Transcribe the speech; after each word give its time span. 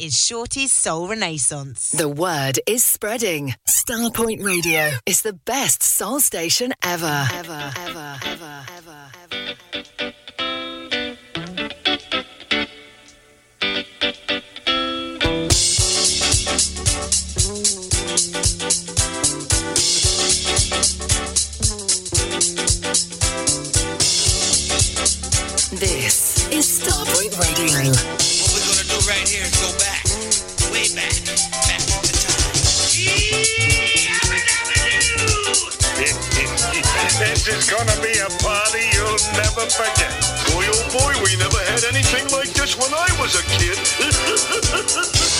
is 0.00 0.16
Shorty's 0.16 0.72
Soul 0.72 1.08
Renaissance. 1.08 1.90
The 1.90 2.08
word 2.08 2.58
is 2.66 2.82
spreading. 2.82 3.54
Starpoint 3.68 4.42
Radio 4.42 4.92
is 5.04 5.20
the 5.20 5.34
best 5.34 5.82
soul 5.82 6.20
station 6.20 6.72
ever. 6.82 7.28
Ever, 7.34 7.72
ever, 7.76 8.18
ever, 8.24 8.64
ever, 8.76 9.10
ever. 9.30 9.50
This 25.72 26.48
is 26.50 26.80
Starpoint 26.80 27.38
Radio. 27.38 28.19
Here 29.30 29.46
is 29.46 29.54
go 29.62 29.70
back, 29.78 30.02
way 30.74 30.90
back, 30.90 31.14
back 31.70 31.78
to 32.02 32.10
time. 32.18 32.50
this 37.20 37.46
is 37.46 37.70
gonna 37.70 37.94
be 38.02 38.10
a 38.18 38.26
party 38.42 38.82
you'll 38.90 39.22
never 39.38 39.70
forget. 39.70 40.10
Boy, 40.50 40.66
oh 40.66 40.82
boy, 40.90 41.14
we 41.22 41.36
never 41.38 41.62
had 41.70 41.84
anything 41.94 42.26
like 42.32 42.50
this 42.54 42.76
when 42.76 42.92
I 42.92 43.06
was 43.22 43.38
a 43.38 43.44
kid. 43.54 43.78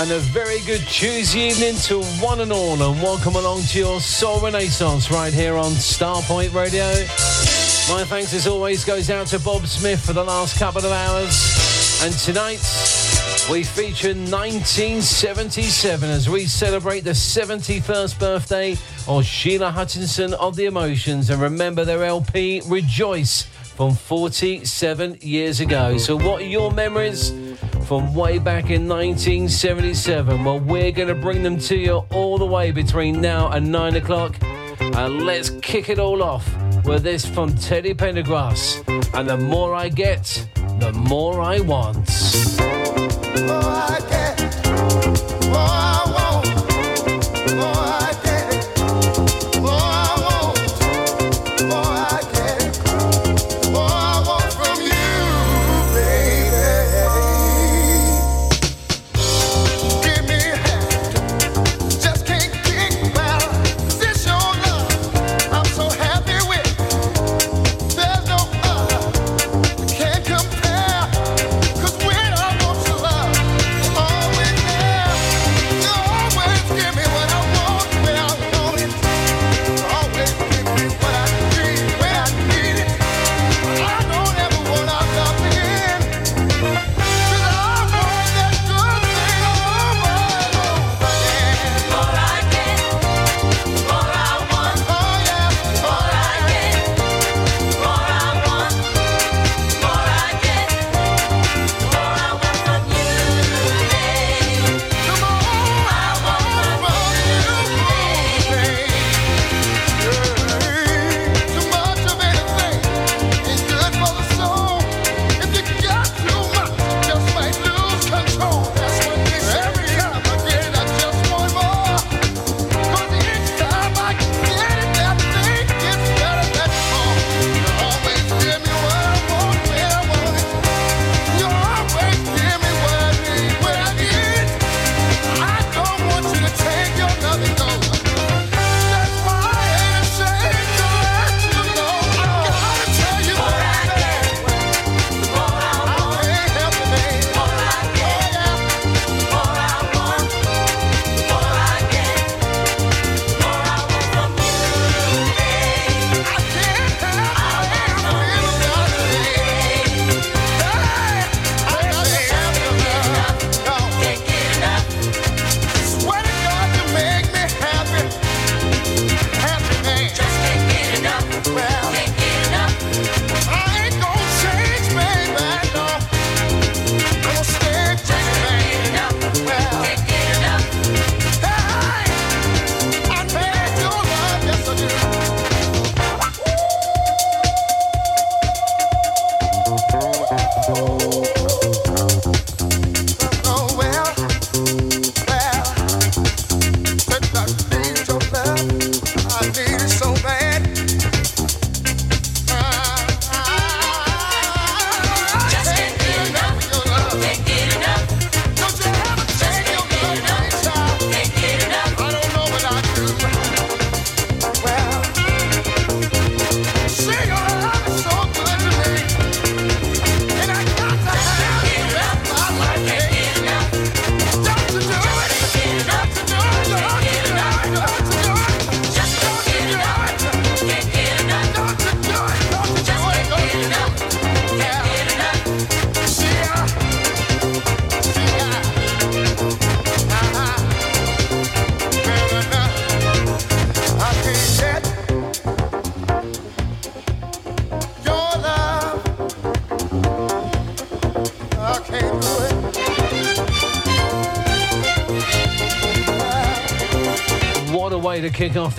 And 0.00 0.12
a 0.12 0.18
very 0.18 0.60
good 0.60 0.80
Tuesday 0.88 1.48
evening 1.48 1.74
to 1.82 2.02
one 2.24 2.40
and 2.40 2.50
all, 2.50 2.72
and 2.72 3.02
welcome 3.02 3.36
along 3.36 3.64
to 3.64 3.78
your 3.78 4.00
Soul 4.00 4.40
Renaissance 4.40 5.10
right 5.10 5.34
here 5.34 5.56
on 5.56 5.72
Starpoint 5.72 6.54
Radio. 6.54 7.59
My 7.90 8.04
thanks, 8.04 8.32
as 8.34 8.46
always, 8.46 8.84
goes 8.84 9.10
out 9.10 9.26
to 9.28 9.40
Bob 9.40 9.66
Smith 9.66 10.00
for 10.00 10.12
the 10.12 10.22
last 10.22 10.56
couple 10.60 10.80
of 10.80 10.92
hours. 10.92 12.00
And 12.04 12.14
tonight, 12.14 12.60
we 13.50 13.64
feature 13.64 14.14
1977 14.14 16.08
as 16.08 16.28
we 16.28 16.46
celebrate 16.46 17.00
the 17.00 17.10
71st 17.10 18.16
birthday 18.20 18.76
of 19.08 19.24
Sheila 19.24 19.72
Hutchinson 19.72 20.34
of 20.34 20.54
the 20.54 20.66
Emotions 20.66 21.30
and 21.30 21.42
remember 21.42 21.84
their 21.84 22.04
LP 22.04 22.62
Rejoice 22.66 23.42
from 23.42 23.96
47 23.96 25.18
years 25.20 25.58
ago. 25.58 25.98
So, 25.98 26.14
what 26.14 26.42
are 26.42 26.46
your 26.46 26.70
memories 26.70 27.30
from 27.86 28.14
way 28.14 28.38
back 28.38 28.70
in 28.70 28.86
1977? 28.86 30.44
Well, 30.44 30.60
we're 30.60 30.92
going 30.92 31.08
to 31.08 31.16
bring 31.16 31.42
them 31.42 31.58
to 31.58 31.76
you 31.76 32.04
all 32.12 32.38
the 32.38 32.46
way 32.46 32.70
between 32.70 33.20
now 33.20 33.50
and 33.50 33.72
9 33.72 33.96
o'clock. 33.96 34.36
And 34.94 35.22
let's 35.24 35.50
kick 35.62 35.88
it 35.88 35.98
all 35.98 36.22
off 36.22 36.46
with 36.84 37.02
this 37.02 37.24
from 37.26 37.54
Teddy 37.54 37.94
Pendergrass. 37.94 38.82
And 39.14 39.28
the 39.28 39.36
more 39.36 39.74
I 39.74 39.88
get, 39.88 40.46
the 40.78 40.92
more 40.92 41.40
I 41.40 41.60
want. 41.60 42.08
I 45.52 45.89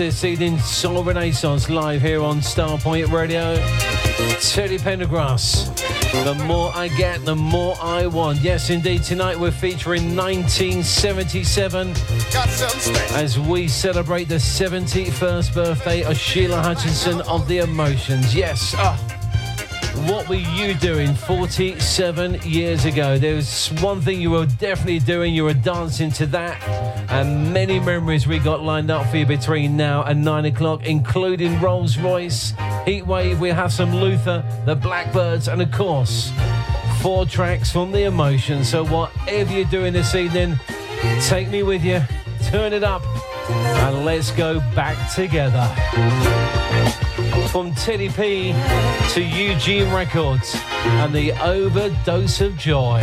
this 0.01 0.24
evening 0.24 0.57
Soul 0.57 1.03
Renaissance 1.03 1.69
live 1.69 2.01
here 2.01 2.24
on 2.24 2.39
Starpoint 2.39 3.12
Radio. 3.12 3.56
Teddy 4.39 4.80
Pendergrass. 4.80 5.69
The 6.24 6.33
more 6.45 6.71
I 6.74 6.88
get, 6.88 7.24
the 7.24 7.36
more 7.36 7.75
I 7.80 8.07
want. 8.07 8.39
Yes, 8.39 8.69
indeed. 8.69 9.03
Tonight 9.03 9.39
we're 9.39 9.51
featuring 9.51 10.15
1977 10.15 11.94
as 13.15 13.38
we 13.38 13.68
celebrate 13.68 14.25
the 14.25 14.36
71st 14.36 15.53
birthday 15.53 16.03
of 16.03 16.18
Sheila 16.18 16.62
Hutchinson 16.62 17.21
of 17.21 17.48
the 17.48 17.59
Emotions. 17.59 18.33
Yes. 18.33 18.74
Ah. 18.77 19.00
What 20.21 20.29
were 20.29 20.35
you 20.35 20.75
doing 20.75 21.15
47 21.15 22.41
years 22.44 22.85
ago? 22.85 23.18
There's 23.18 23.69
one 23.81 24.01
thing 24.01 24.21
you 24.21 24.29
were 24.29 24.45
definitely 24.45 25.00
doing. 25.00 25.33
You 25.33 25.45
were 25.45 25.56
dancing 25.56 26.12
to 26.12 26.27
that. 26.27 26.62
And 27.09 27.51
many 27.51 27.79
memories 27.79 28.27
we 28.27 28.38
got 28.38 28.62
lined 28.62 28.91
up 28.91 29.07
for 29.07 29.18
you 29.18 29.25
between 29.25 29.75
now 29.75 30.03
and 30.03 30.23
9 30.23 30.45
o'clock, 30.45 30.85
including 30.85 31.59
Rose 31.59 31.97
Royce, 31.97 32.51
Heatwave. 32.85 33.39
We 33.39 33.50
have 33.50 33.73
some 33.73 33.95
Luther, 33.95 34.44
the 34.68 34.75
Blackbyrds, 34.75 35.51
and 35.51 35.59
of 35.59 35.71
course, 35.71 36.31
four 37.01 37.25
tracks 37.25 37.71
from 37.71 37.91
The 37.91 38.03
Emotion. 38.03 38.63
So, 38.63 38.85
whatever 38.85 39.51
you're 39.51 39.65
doing 39.65 39.91
this 39.91 40.13
evening, 40.13 40.56
take 41.21 41.50
me 41.50 41.63
with 41.63 41.83
you, 41.83 42.00
turn 42.44 42.74
it 42.74 42.83
up, 42.83 43.01
and 43.50 44.06
let's 44.06 44.29
go 44.29 44.59
back 44.75 45.12
together 45.15 45.67
from 47.51 47.75
Teddy 47.75 48.07
P 48.07 48.53
to 49.13 49.21
Eugene 49.21 49.94
Records 49.94 50.56
and 50.86 51.13
the 51.13 51.33
overdose 51.44 52.39
of 52.39 52.56
joy. 52.57 53.01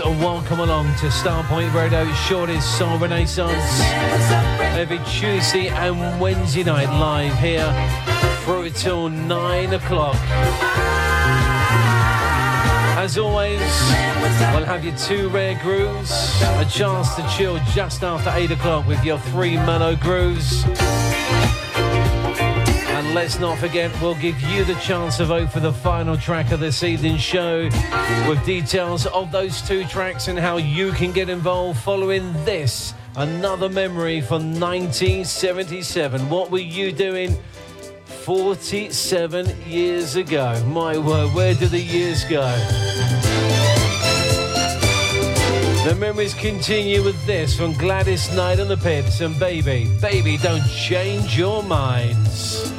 And 0.00 0.18
welcome 0.20 0.60
along 0.60 0.86
to 1.00 1.08
Starpoint 1.08 1.74
Radio's 1.74 2.16
Shorty's 2.20 2.64
Soul 2.64 2.98
Renaissance 2.98 3.80
every 4.74 4.98
Tuesday 5.00 5.68
and 5.68 6.18
Wednesday 6.18 6.64
night 6.64 6.88
live 6.88 7.38
here 7.38 7.70
through 8.42 8.70
till 8.70 9.10
9 9.10 9.74
o'clock. 9.74 10.16
As 12.96 13.18
always, 13.18 13.60
we'll 13.60 14.64
have 14.64 14.82
your 14.82 14.96
two 14.96 15.28
rare 15.28 15.60
grooves, 15.62 16.10
a 16.42 16.64
chance 16.64 17.14
to 17.16 17.28
chill 17.36 17.58
just 17.74 18.02
after 18.02 18.30
8 18.34 18.50
o'clock 18.52 18.86
with 18.86 19.04
your 19.04 19.18
three 19.18 19.56
mellow 19.56 19.94
grooves 19.94 20.64
let's 23.14 23.38
not 23.38 23.58
forget, 23.58 23.90
we'll 24.00 24.14
give 24.14 24.40
you 24.42 24.64
the 24.64 24.74
chance 24.76 25.18
to 25.18 25.24
vote 25.24 25.52
for 25.52 25.60
the 25.60 25.72
final 25.72 26.16
track 26.16 26.50
of 26.50 26.60
this 26.60 26.82
evening's 26.82 27.20
show 27.20 27.64
with 28.28 28.44
details 28.46 29.06
of 29.06 29.30
those 29.30 29.60
two 29.62 29.84
tracks 29.84 30.28
and 30.28 30.38
how 30.38 30.56
you 30.56 30.92
can 30.92 31.12
get 31.12 31.28
involved 31.28 31.78
following 31.80 32.32
this. 32.44 32.94
Another 33.16 33.68
memory 33.68 34.22
from 34.22 34.58
1977. 34.58 36.30
What 36.30 36.50
were 36.50 36.58
you 36.58 36.90
doing 36.90 37.36
47 38.24 39.62
years 39.66 40.16
ago? 40.16 40.62
My 40.66 40.96
word, 40.96 41.34
where 41.34 41.54
do 41.54 41.66
the 41.66 41.80
years 41.80 42.24
go? 42.24 42.50
The 45.84 45.96
memories 45.98 46.32
continue 46.32 47.02
with 47.02 47.26
this 47.26 47.54
from 47.54 47.74
Gladys 47.74 48.34
Knight 48.34 48.58
and 48.60 48.70
the 48.70 48.76
Pips 48.76 49.20
and 49.20 49.38
Baby, 49.38 49.90
Baby, 50.00 50.38
don't 50.38 50.66
change 50.68 51.36
your 51.36 51.62
minds. 51.62 52.71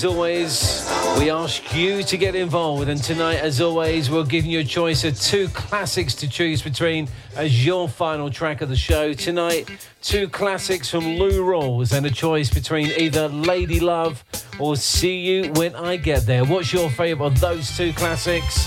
As 0.00 0.04
always, 0.06 0.90
we 1.18 1.28
ask 1.28 1.76
you 1.76 2.02
to 2.02 2.16
get 2.16 2.34
involved. 2.34 2.88
And 2.88 3.02
tonight, 3.02 3.36
as 3.36 3.60
always, 3.60 4.10
we're 4.10 4.24
giving 4.24 4.50
you 4.50 4.60
a 4.60 4.64
choice 4.64 5.04
of 5.04 5.20
two 5.20 5.46
classics 5.48 6.14
to 6.14 6.28
choose 6.28 6.62
between 6.62 7.06
as 7.36 7.66
your 7.66 7.86
final 7.86 8.30
track 8.30 8.62
of 8.62 8.70
the 8.70 8.76
show. 8.76 9.12
Tonight, 9.12 9.68
two 10.00 10.26
classics 10.28 10.88
from 10.88 11.04
Lou 11.18 11.44
Rawls 11.44 11.92
and 11.92 12.06
a 12.06 12.10
choice 12.10 12.48
between 12.48 12.86
either 12.98 13.28
Lady 13.28 13.78
Love 13.78 14.24
or 14.58 14.74
See 14.74 15.18
You 15.18 15.52
When 15.52 15.74
I 15.74 15.96
Get 15.96 16.24
There. 16.24 16.46
What's 16.46 16.72
your 16.72 16.88
favourite 16.88 17.32
of 17.32 17.38
those 17.38 17.76
two 17.76 17.92
classics? 17.92 18.66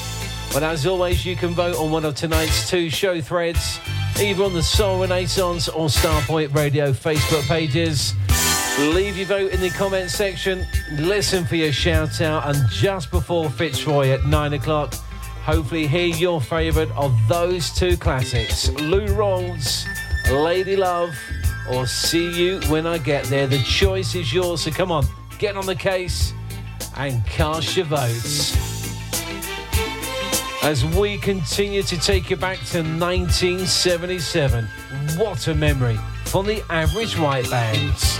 But 0.54 0.62
as 0.62 0.86
always, 0.86 1.26
you 1.26 1.36
can 1.36 1.56
vote 1.56 1.78
on 1.78 1.90
one 1.90 2.06
of 2.06 2.14
tonight's 2.14 2.70
two 2.70 2.92
show 2.92 3.20
threads, 3.22 3.80
either 4.20 4.44
on 4.44 4.54
the 4.54 4.62
Soul 4.62 5.02
Renaissance 5.02 5.68
or 5.68 5.88
Starpoint 5.88 6.54
Radio 6.54 6.94
Facebook 6.94 7.48
pages. 7.48 8.14
Leave 8.80 9.18
your 9.18 9.28
vote 9.28 9.52
in 9.52 9.62
the 9.62 9.70
comment 9.70 10.10
section. 10.10 10.66
Listen 10.94 11.46
for 11.46 11.56
your 11.56 11.72
shout 11.72 12.22
out. 12.22 12.48
And 12.48 12.68
just 12.70 13.12
before 13.12 13.48
Fitzroy 13.48 14.10
at 14.10 14.26
nine 14.26 14.54
o'clock, 14.54 14.96
hopefully 15.44 15.86
hear 15.86 16.08
your 16.08 16.42
favourite 16.42 16.90
of 16.98 17.16
those 17.30 17.70
two 17.70 17.96
classics 17.98 18.70
Lou 18.70 19.06
Rawls, 19.10 19.86
Lady 20.32 20.76
Love, 20.76 21.16
or 21.72 21.86
See 21.86 22.32
You 22.32 22.62
When 22.62 22.88
I 22.88 22.98
Get 22.98 23.26
There. 23.26 23.46
The 23.46 23.62
choice 23.62 24.16
is 24.16 24.34
yours. 24.34 24.62
So 24.62 24.72
come 24.72 24.92
on, 24.92 25.06
get 25.38 25.56
on 25.56 25.68
the 25.68 25.76
case 25.76 26.34
and 26.98 27.24
cast 27.28 27.78
your 27.78 27.86
votes. 27.86 28.58
As 30.64 30.84
we 30.84 31.20
continue 31.20 31.84
to 31.84 32.00
take 32.00 32.32
you 32.32 32.38
back 32.38 32.58
to 32.72 32.80
1977. 32.80 34.66
What 35.18 35.48
a 35.48 35.54
memory 35.54 36.00
from 36.26 36.48
the 36.48 36.64
average 36.72 37.20
white 37.20 37.48
bands. 37.52 38.20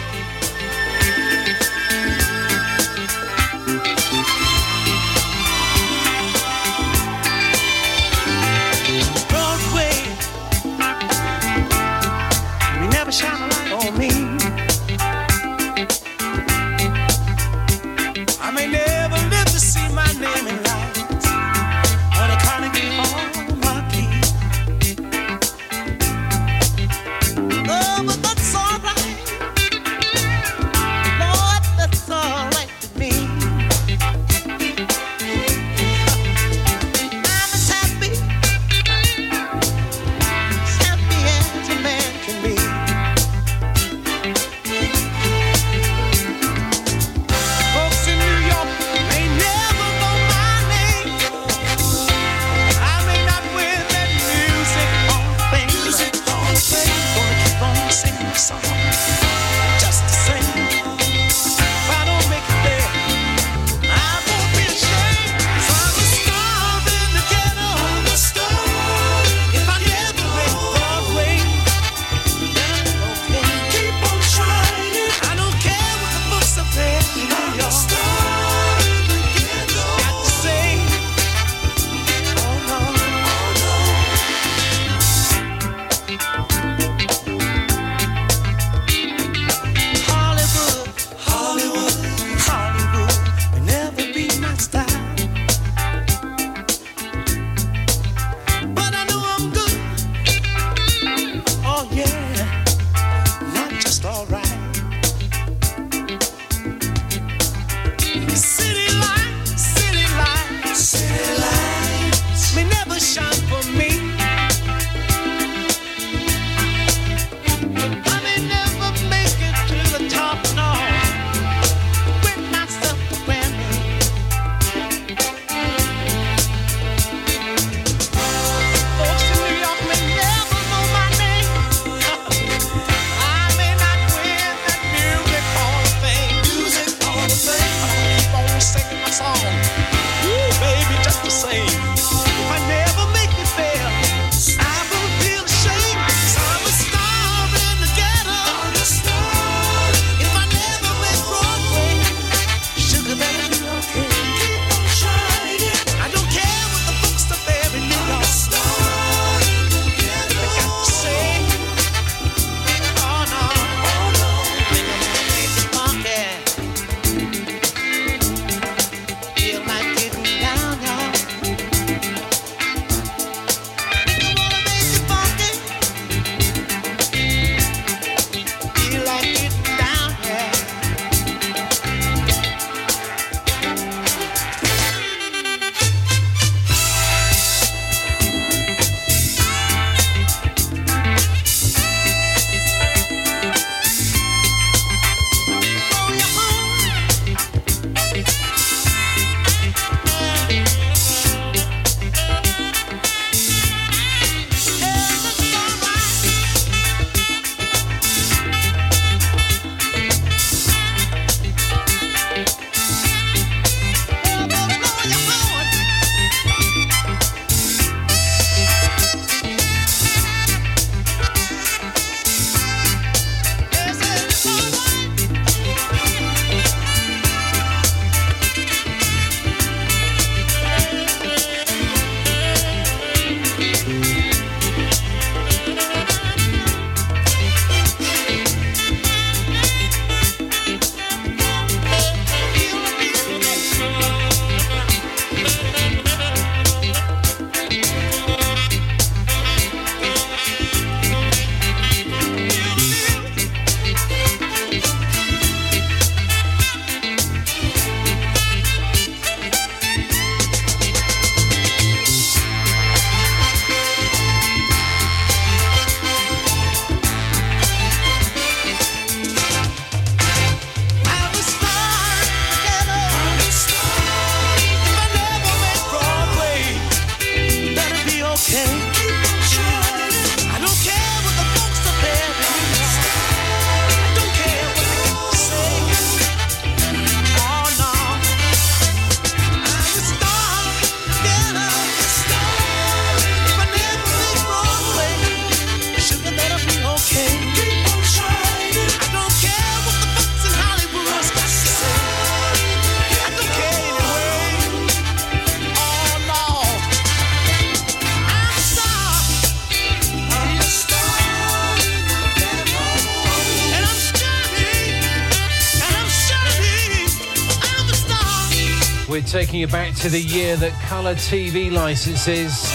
Taking 319.34 319.62
you 319.62 319.68
back 319.68 319.96
to 319.96 320.10
the 320.10 320.22
year 320.22 320.56
that 320.56 320.72
colour 320.84 321.16
TV 321.16 321.72
licenses 321.72 322.70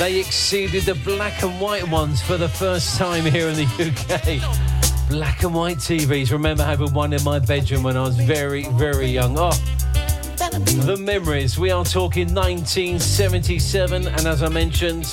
they 0.00 0.18
exceeded 0.18 0.82
the 0.82 0.96
black 0.96 1.44
and 1.44 1.60
white 1.60 1.88
ones 1.88 2.20
for 2.20 2.36
the 2.36 2.48
first 2.48 2.98
time 2.98 3.24
here 3.24 3.46
in 3.46 3.54
the 3.54 3.62
UK. 3.62 5.08
Black 5.08 5.44
and 5.44 5.54
white 5.54 5.76
TVs. 5.76 6.32
Remember 6.32 6.64
having 6.64 6.92
one 6.92 7.12
in 7.12 7.22
my 7.22 7.38
bedroom 7.38 7.84
when 7.84 7.96
I 7.96 8.02
was 8.02 8.16
very, 8.16 8.64
very 8.70 9.06
young. 9.06 9.36
Oh, 9.38 9.52
the 10.38 10.96
memories. 10.98 11.56
We 11.56 11.70
are 11.70 11.84
talking 11.84 12.34
1977, 12.34 14.08
and 14.08 14.26
as 14.26 14.42
I 14.42 14.48
mentioned, 14.48 15.06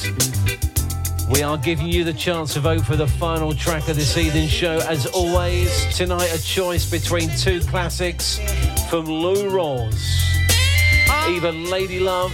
we 1.29 1.43
are 1.43 1.59
giving 1.59 1.85
you 1.85 2.03
the 2.03 2.13
chance 2.13 2.55
to 2.55 2.61
vote 2.61 2.83
for 2.83 2.95
the 2.95 3.05
final 3.05 3.53
track 3.53 3.89
of 3.89 3.95
this 3.95 4.17
evening's 4.17 4.49
show. 4.49 4.79
As 4.89 5.05
always, 5.05 5.95
tonight 5.95 6.33
a 6.33 6.43
choice 6.43 6.89
between 6.89 7.29
two 7.37 7.59
classics 7.59 8.39
from 8.89 9.05
Lou 9.05 9.51
Rawls. 9.51 10.28
Uh-huh. 11.09 11.31
Either 11.31 11.51
Lady 11.51 11.99
Love 11.99 12.31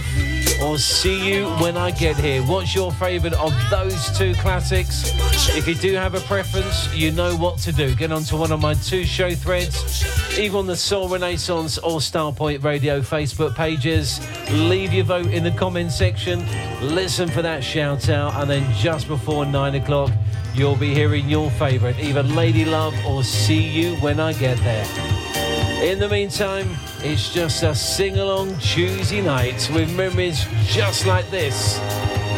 or 0.62 0.78
See 0.78 1.28
You 1.28 1.48
When 1.56 1.76
I 1.76 1.90
Get 1.90 2.16
Here. 2.16 2.42
What's 2.42 2.74
your 2.74 2.92
favourite 2.92 3.34
of 3.36 3.52
those 3.70 4.16
two 4.16 4.34
classics? 4.34 5.12
If 5.56 5.66
you 5.66 5.74
do 5.74 5.94
have 5.94 6.14
a 6.14 6.20
preference, 6.20 6.92
you 6.94 7.10
know 7.10 7.34
what 7.36 7.58
to 7.60 7.72
do. 7.72 7.94
Get 7.94 8.12
onto 8.12 8.36
one 8.36 8.52
of 8.52 8.60
my 8.60 8.74
two 8.74 9.04
show 9.04 9.34
threads, 9.34 10.38
either 10.38 10.56
on 10.56 10.66
the 10.66 10.76
Soul 10.76 11.08
Renaissance 11.08 11.78
or 11.78 12.00
Starpoint 12.00 12.62
Radio 12.64 13.00
Facebook 13.00 13.54
pages. 13.54 14.20
Leave 14.50 14.92
your 14.92 15.04
vote 15.04 15.28
in 15.28 15.44
the 15.44 15.52
comment 15.52 15.92
section. 15.92 16.44
Listen 16.82 17.28
for 17.28 17.42
that 17.42 17.62
shout 17.64 18.08
out, 18.08 18.34
and 18.34 18.50
then 18.50 18.74
just 18.74 19.08
before 19.08 19.46
nine 19.46 19.74
o'clock, 19.74 20.10
you'll 20.54 20.76
be 20.76 20.92
hearing 20.92 21.28
your 21.28 21.50
favourite, 21.52 21.98
either 21.98 22.22
Lady 22.22 22.64
Love 22.64 22.94
or 23.06 23.22
See 23.24 23.62
You 23.62 23.96
When 23.96 24.20
I 24.20 24.32
Get 24.34 24.58
There. 24.58 25.25
In 25.82 25.98
the 25.98 26.08
meantime, 26.08 26.74
it's 27.00 27.32
just 27.32 27.62
a 27.62 27.74
sing 27.74 28.18
along 28.18 28.58
Tuesday 28.58 29.20
night 29.20 29.70
with 29.74 29.94
memories 29.94 30.46
just 30.64 31.06
like 31.06 31.30
this 31.30 31.78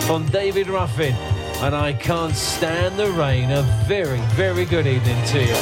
from 0.06 0.26
David 0.26 0.66
Ruffin. 0.68 1.14
And 1.62 1.74
I 1.74 1.92
can't 1.92 2.34
stand 2.34 2.98
the 2.98 3.10
rain. 3.12 3.52
A 3.52 3.62
very, 3.86 4.18
very 4.34 4.64
good 4.64 4.88
evening 4.88 5.24
to 5.26 5.38
you. 5.38 5.54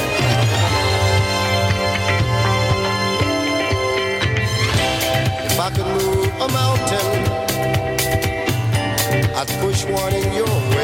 If 5.44 5.60
I 5.60 5.70
could 5.70 5.86
move 5.86 6.26
a 6.40 6.48
mountain, 6.48 7.36
I'd 9.36 9.48
push 9.60 9.84
one 9.84 10.14
in 10.14 10.32
your 10.32 10.46
way 10.46 10.75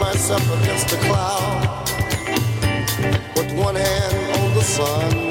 myself 0.00 0.44
against 0.60 0.92
a 0.92 0.96
cloud, 1.06 1.86
put 3.34 3.52
one 3.52 3.76
hand 3.76 4.40
on 4.40 4.54
the 4.54 4.62
sun. 4.62 5.25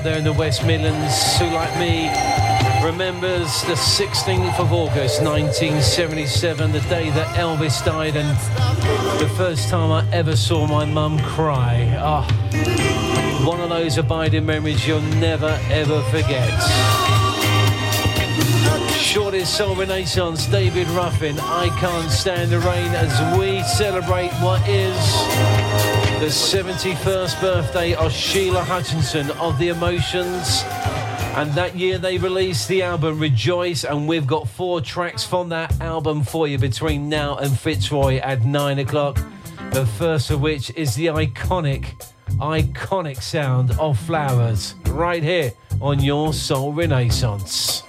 Up 0.00 0.04
there 0.04 0.16
in 0.16 0.24
the 0.24 0.32
West 0.32 0.64
Midlands, 0.64 1.36
who, 1.36 1.44
like 1.50 1.78
me, 1.78 2.08
remembers 2.82 3.60
the 3.64 3.74
16th 3.74 4.58
of 4.58 4.72
August 4.72 5.22
1977, 5.22 6.72
the 6.72 6.80
day 6.88 7.10
that 7.10 7.36
Elvis 7.36 7.84
died, 7.84 8.16
and 8.16 8.30
the 9.20 9.28
first 9.36 9.68
time 9.68 9.92
I 9.92 10.10
ever 10.10 10.36
saw 10.36 10.66
my 10.66 10.86
mum 10.86 11.18
cry. 11.18 11.94
Ah, 11.98 12.24
one 13.44 13.60
of 13.60 13.68
those 13.68 13.98
abiding 13.98 14.46
memories 14.46 14.86
you'll 14.88 15.02
never 15.02 15.60
ever 15.68 16.00
forget. 16.04 17.29
Shorty's 19.10 19.48
Soul 19.48 19.74
Renaissance, 19.74 20.46
David 20.46 20.86
Ruffin, 20.90 21.36
I 21.40 21.68
Can't 21.80 22.08
Stand 22.12 22.52
the 22.52 22.60
Rain, 22.60 22.92
as 22.92 23.36
we 23.36 23.60
celebrate 23.64 24.30
what 24.34 24.60
is 24.68 24.94
the 26.20 26.26
71st 26.26 27.40
birthday 27.40 27.94
of 27.96 28.12
Sheila 28.12 28.62
Hutchinson 28.62 29.32
of 29.32 29.58
the 29.58 29.70
Emotions. 29.70 30.62
And 31.34 31.50
that 31.54 31.74
year 31.74 31.98
they 31.98 32.18
released 32.18 32.68
the 32.68 32.82
album 32.82 33.18
Rejoice, 33.18 33.82
and 33.82 34.06
we've 34.06 34.28
got 34.28 34.48
four 34.48 34.80
tracks 34.80 35.24
from 35.24 35.48
that 35.48 35.80
album 35.80 36.22
for 36.22 36.46
you 36.46 36.58
between 36.58 37.08
now 37.08 37.36
and 37.38 37.58
Fitzroy 37.58 38.18
at 38.18 38.44
nine 38.44 38.78
o'clock. 38.78 39.18
The 39.72 39.86
first 39.86 40.30
of 40.30 40.40
which 40.40 40.70
is 40.76 40.94
the 40.94 41.06
iconic, 41.06 42.00
iconic 42.38 43.20
sound 43.20 43.72
of 43.72 43.98
Flowers, 43.98 44.76
right 44.86 45.24
here 45.24 45.52
on 45.80 45.98
your 45.98 46.32
Soul 46.32 46.72
Renaissance. 46.72 47.82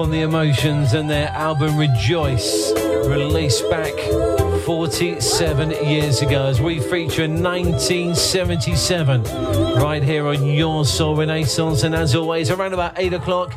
From 0.00 0.10
the 0.10 0.22
Emotions 0.22 0.94
and 0.94 1.10
their 1.10 1.28
album 1.28 1.76
Rejoice, 1.76 2.72
released 3.04 3.68
back 3.68 3.92
47 4.64 5.72
years 5.84 6.22
ago 6.22 6.46
as 6.46 6.58
we 6.58 6.80
feature 6.80 7.24
in 7.24 7.42
1977 7.42 9.22
right 9.74 10.02
here 10.02 10.26
on 10.26 10.46
Your 10.46 10.86
Soul 10.86 11.16
Renaissance. 11.16 11.82
And 11.82 11.94
as 11.94 12.14
always, 12.14 12.50
around 12.50 12.72
about 12.72 12.94
8 12.96 13.12
o'clock, 13.12 13.52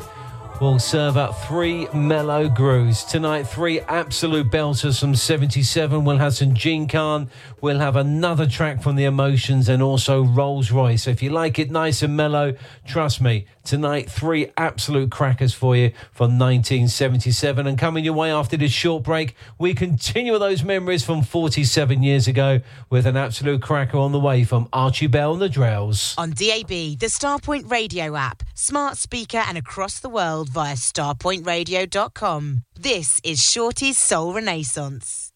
we'll 0.62 0.80
serve 0.80 1.18
up 1.18 1.38
three 1.48 1.88
mellow 1.94 2.48
grooves. 2.50 3.04
Tonight, 3.04 3.44
three 3.44 3.80
absolute 3.82 4.50
belters 4.50 5.00
from 5.00 5.16
77. 5.16 6.04
We'll 6.06 6.18
have 6.18 6.34
some 6.34 6.54
Jean 6.54 6.88
Carn. 6.88 7.30
We'll 7.62 7.80
have 7.80 7.96
another 7.96 8.48
track 8.48 8.82
from 8.82 8.96
the 8.96 9.06
Emotions 9.06 9.70
and 9.70 9.82
also 9.82 10.24
Rose 10.24 10.72
Royce. 10.72 11.04
So 11.04 11.12
if 11.12 11.24
you 11.24 11.30
like 11.30 11.60
it 11.60 11.72
nice 11.72 12.02
and 12.02 12.16
mellow, 12.16 12.56
trust 12.86 13.22
me, 13.22 13.46
tonight, 13.63 14.10
three 14.10 14.52
absolute 14.58 15.12
crackers 15.12 15.54
for 15.54 15.76
you 15.76 15.92
from 16.12 16.38
1977. 16.38 17.68
And 17.68 17.78
coming 17.78 18.04
your 18.04 18.13
way 18.13 18.32
after 18.32 18.58
this 18.58 18.72
short 18.72 19.04
break, 19.04 19.36
we 19.58 19.74
continue 19.74 20.38
those 20.38 20.63
memories 20.63 21.04
from 21.04 21.22
47 21.22 22.04
years 22.04 22.28
ago 22.28 22.62
with 22.89 23.06
an 23.06 23.18
absolute 23.18 23.62
cracker 23.62 23.98
on 23.98 24.12
the 24.12 24.20
way 24.20 24.44
from 24.44 24.68
Archie 24.74 25.08
Bell 25.08 25.34
and 25.34 25.42
the 25.42 25.50
Drells. 25.50 26.18
On 26.18 26.30
DAB, 26.30 27.00
the 27.00 27.08
Starpoint 27.08 27.70
Radio 27.72 28.16
app, 28.16 28.42
smart 28.54 28.98
speaker, 28.98 29.44
and 29.48 29.58
across 29.58 30.00
the 30.00 30.10
world 30.10 30.50
via 30.50 30.76
starpointradio.com. 30.76 32.63
This 32.80 33.20
is 33.24 33.42
Shorty's 33.42 34.00
Soul 34.00 34.34
Renaissance. 34.34 35.32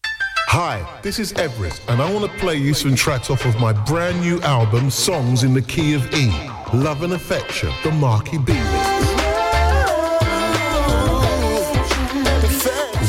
Hi, 0.48 1.00
this 1.02 1.18
is 1.18 1.32
Everest, 1.34 1.82
and 1.88 2.00
I 2.00 2.10
want 2.10 2.30
to 2.30 2.38
play 2.38 2.56
you 2.56 2.72
some 2.72 2.94
tracks 2.94 3.28
off 3.28 3.44
of 3.44 3.60
my 3.60 3.72
brand 3.72 4.20
new 4.20 4.40
album, 4.40 4.90
Songs 4.90 5.42
in 5.42 5.52
the 5.52 5.60
Key 5.60 5.92
of 5.94 6.14
E. 6.14 6.30
Love 6.72 7.02
and 7.02 7.12
Affection, 7.12 7.70
the 7.84 7.92
Marky 7.92 8.38
B. 8.38 8.52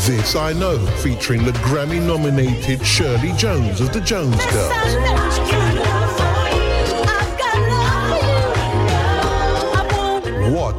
This 0.05 0.35
I 0.35 0.53
Know, 0.53 0.83
featuring 1.03 1.45
the 1.45 1.51
Grammy 1.51 2.01
nominated 2.01 2.85
Shirley 2.85 3.31
Jones 3.33 3.79
of 3.79 3.93
the 3.93 4.01
Jones 4.01 4.43
Girls. 4.47 5.58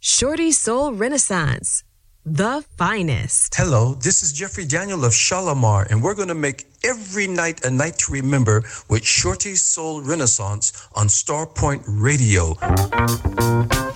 Shorty 0.00 0.52
Soul 0.52 0.92
Renaissance, 0.92 1.82
the 2.24 2.64
finest. 2.76 3.54
Hello, 3.56 3.94
this 3.94 4.22
is 4.22 4.32
Jeffrey 4.32 4.64
Daniel 4.64 5.04
of 5.04 5.12
Shalamar, 5.12 5.90
and 5.90 6.02
we're 6.02 6.14
going 6.14 6.28
to 6.28 6.34
make 6.36 6.66
every 6.84 7.26
night 7.26 7.64
a 7.64 7.70
night 7.70 7.98
to 7.98 8.12
remember 8.12 8.62
with 8.88 9.04
Shorty 9.04 9.56
Soul 9.56 10.02
Renaissance 10.02 10.88
on 10.94 11.08
Starpoint 11.08 11.82
Radio. 11.86 12.50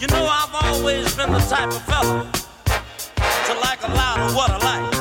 You 0.01 0.09
know, 0.09 0.27
I've 0.29 0.55
always 0.65 1.15
been 1.15 1.31
the 1.31 1.39
type 1.39 1.71
of 1.71 1.83
fella 1.83 2.33
to 3.47 3.55
like 3.61 3.83
a 3.85 3.93
lot 3.95 4.19
of 4.19 4.35
what 4.35 4.51
I 4.51 4.59
like. 4.59 4.93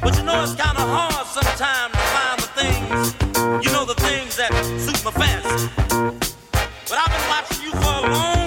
But 0.00 0.16
you 0.16 0.24
know, 0.24 0.42
it's 0.42 0.56
kind 0.56 0.76
of 0.76 0.88
hard 0.88 1.26
sometimes 1.26 1.92
to 1.92 2.00
find 2.14 2.40
the 2.40 2.48
things, 2.58 3.64
you 3.64 3.72
know, 3.72 3.84
the 3.84 3.94
things 3.94 4.36
that 4.36 4.52
suit 4.80 5.04
my 5.04 5.12
fancy. 5.12 5.70
But 6.88 6.98
I've 6.98 7.12
been 7.14 7.28
watching 7.28 7.62
you 7.64 7.70
for 7.70 8.06
a 8.06 8.12
long 8.12 8.41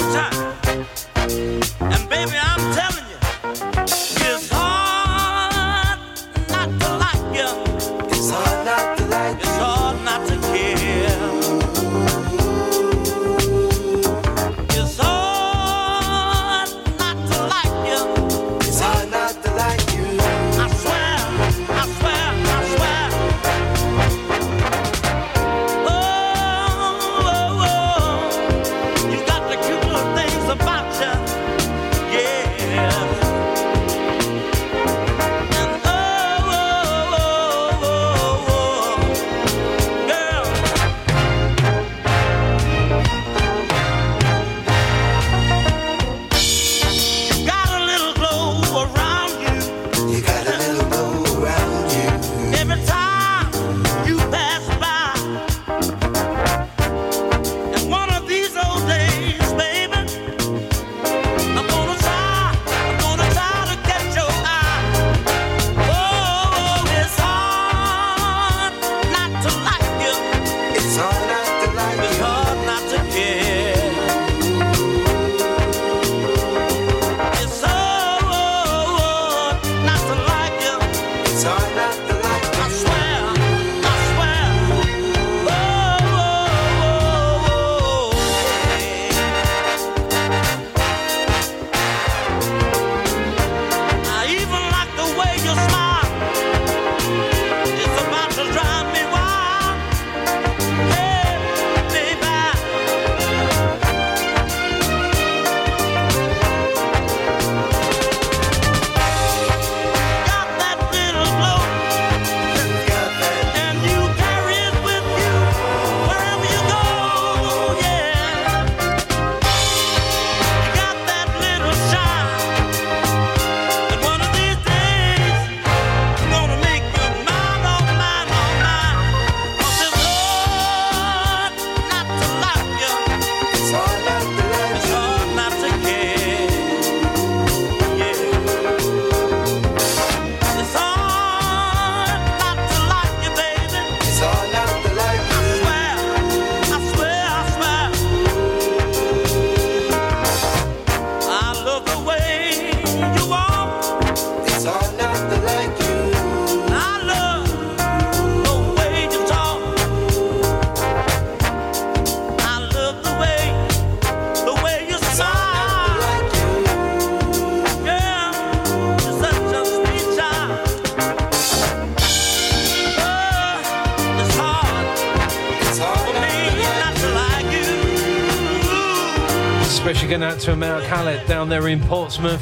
down 181.45 181.49
there 181.49 181.67
in 181.67 181.79
Portsmouth, 181.81 182.41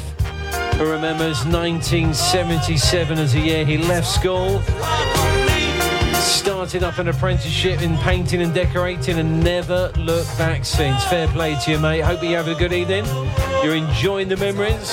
who 0.76 0.90
remembers 0.90 1.44
1977 1.44 3.18
as 3.18 3.34
a 3.34 3.40
year 3.40 3.64
he 3.66 3.76
left 3.76 4.06
school, 4.06 4.60
started 6.22 6.82
up 6.82 6.96
an 6.96 7.08
apprenticeship 7.08 7.82
in 7.82 7.98
painting 7.98 8.40
and 8.40 8.54
decorating, 8.54 9.18
and 9.18 9.44
never 9.44 9.92
looked 9.98 10.38
back 10.38 10.64
since. 10.64 11.04
Fair 11.04 11.28
play 11.28 11.54
to 11.64 11.72
you, 11.72 11.78
mate. 11.78 12.00
Hope 12.00 12.22
you 12.22 12.34
have 12.36 12.48
a 12.48 12.54
good 12.54 12.72
evening. 12.72 13.04
You're 13.62 13.74
enjoying 13.74 14.28
the 14.28 14.38
memories. 14.38 14.90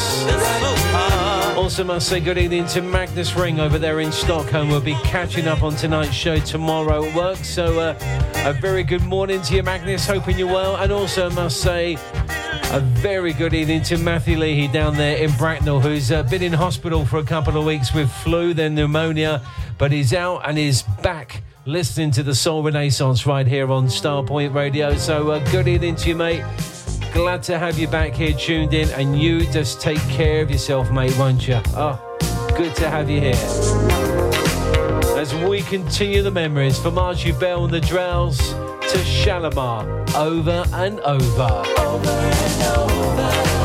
Also, 1.56 1.84
must 1.84 2.10
say 2.10 2.20
good 2.20 2.38
evening 2.38 2.66
to 2.68 2.82
Magnus 2.82 3.36
Ring 3.36 3.60
over 3.60 3.78
there 3.78 4.02
in 4.02 4.12
Stockholm. 4.12 4.68
We'll 4.70 4.82
be 4.82 4.96
catching 5.04 5.48
up 5.48 5.64
on 5.64 5.76
tonight's 5.76 6.14
show 6.14 6.38
tomorrow 6.40 7.06
at 7.06 7.16
work. 7.16 7.38
So, 7.38 7.80
uh, 7.80 7.96
a 8.46 8.52
very 8.52 8.84
good 8.84 9.04
morning 9.04 9.42
to 9.44 9.56
you, 9.56 9.64
Magnus. 9.64 10.06
Hoping 10.08 10.38
you're 10.38 10.48
well. 10.48 10.76
And 10.78 10.92
also, 10.92 11.30
must 11.30 11.62
say 11.62 11.98
a 12.72 12.80
very 12.80 13.34
good 13.34 13.54
evening 13.54 13.84
to 13.84 13.98
Matthew 13.98 14.38
Leahy 14.38 14.70
down 14.70 14.96
there 14.96 15.18
in 15.18 15.30
Bracknell, 15.32 15.82
who's 15.82 16.10
uh, 16.10 16.24
been 16.24 16.42
in 16.42 16.54
hospital 16.54 17.06
for 17.06 17.18
a 17.18 17.24
couple 17.24 17.58
of 17.58 17.66
weeks 17.66 17.94
with 17.94 18.10
flu, 18.10 18.54
then 18.54 18.76
pneumonia, 18.76 19.42
but 19.78 19.92
he's 19.92 20.14
out 20.14 20.48
and 20.48 20.58
is 20.58 20.84
back 21.04 21.44
listening 21.66 22.12
to 22.12 22.24
the 22.24 22.34
Soul 22.34 22.64
Renaissance 22.64 23.26
right 23.26 23.46
here 23.46 23.70
on 23.70 23.88
Starpoint 23.88 24.54
Radio. 24.54 24.96
So, 24.96 25.32
uh, 25.32 25.52
good 25.52 25.68
evening 25.68 25.98
to 25.98 26.10
you, 26.10 26.16
mate. 26.16 26.46
Glad 27.14 27.44
to 27.44 27.60
have 27.60 27.78
you 27.78 27.90
back 27.90 28.14
here 28.14 28.34
tuned 28.34 28.74
in, 28.74 28.88
and 28.92 29.20
you 29.20 29.42
just 29.52 29.82
take 29.82 30.00
care 30.08 30.42
of 30.42 30.50
yourself, 30.50 30.92
mate, 30.92 31.18
won't 31.18 31.46
you? 31.46 31.60
Oh, 31.76 32.00
good 32.56 32.74
to 32.78 32.90
have 32.90 33.10
you 33.10 33.20
here. 33.20 33.34
As 35.20 35.36
we 35.36 35.62
continue 35.64 36.24
the 36.24 36.32
memories 36.32 36.80
from 36.80 36.98
Archie 36.98 37.34
Bell 37.34 37.66
and 37.66 37.74
the 37.74 37.82
Drells 37.82 38.38
to 38.80 38.98
Shalamar, 39.00 40.16
over 40.16 40.64
and 40.74 41.02
over. 41.02 41.81
That's 42.00 43.61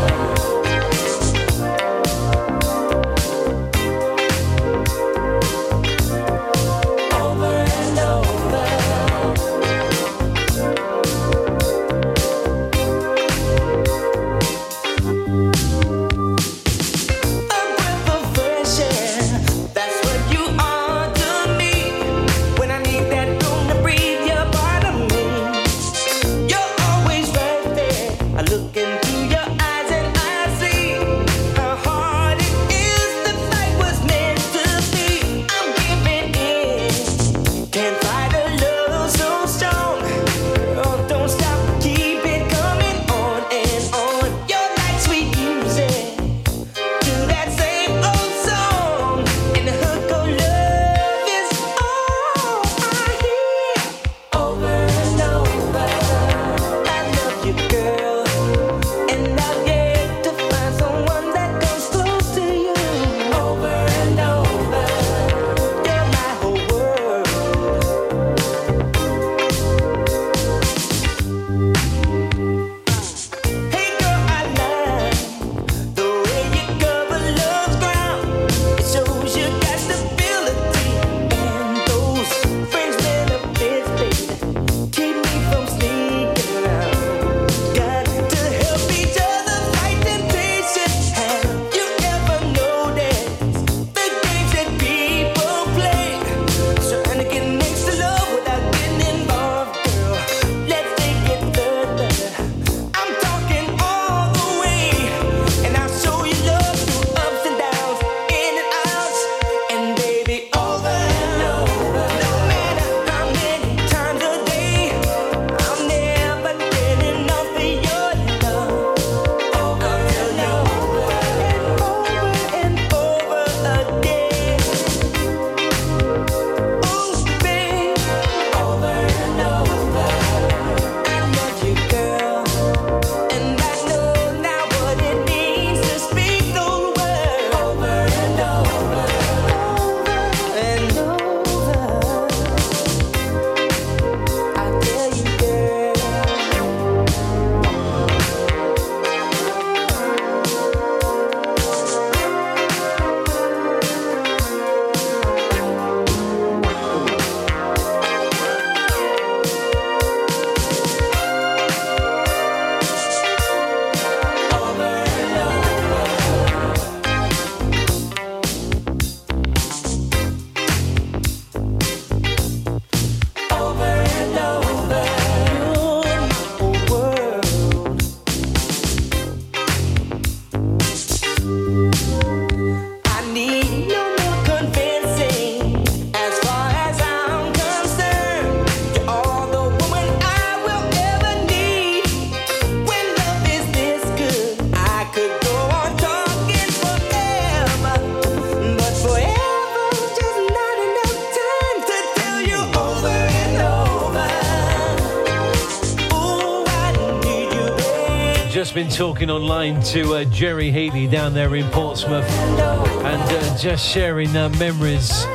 talking 208.97 209.29
online 209.29 209.83
to 209.83 210.15
uh, 210.15 210.25
Jerry 210.25 210.71
Healy 210.71 211.07
down 211.07 211.35
there 211.35 211.55
in 211.55 211.69
Portsmouth 211.71 212.27
and 212.31 213.23
uh, 213.23 213.59
just 213.59 213.87
sharing 213.87 214.35
uh, 214.35 214.49
memories 214.59 215.27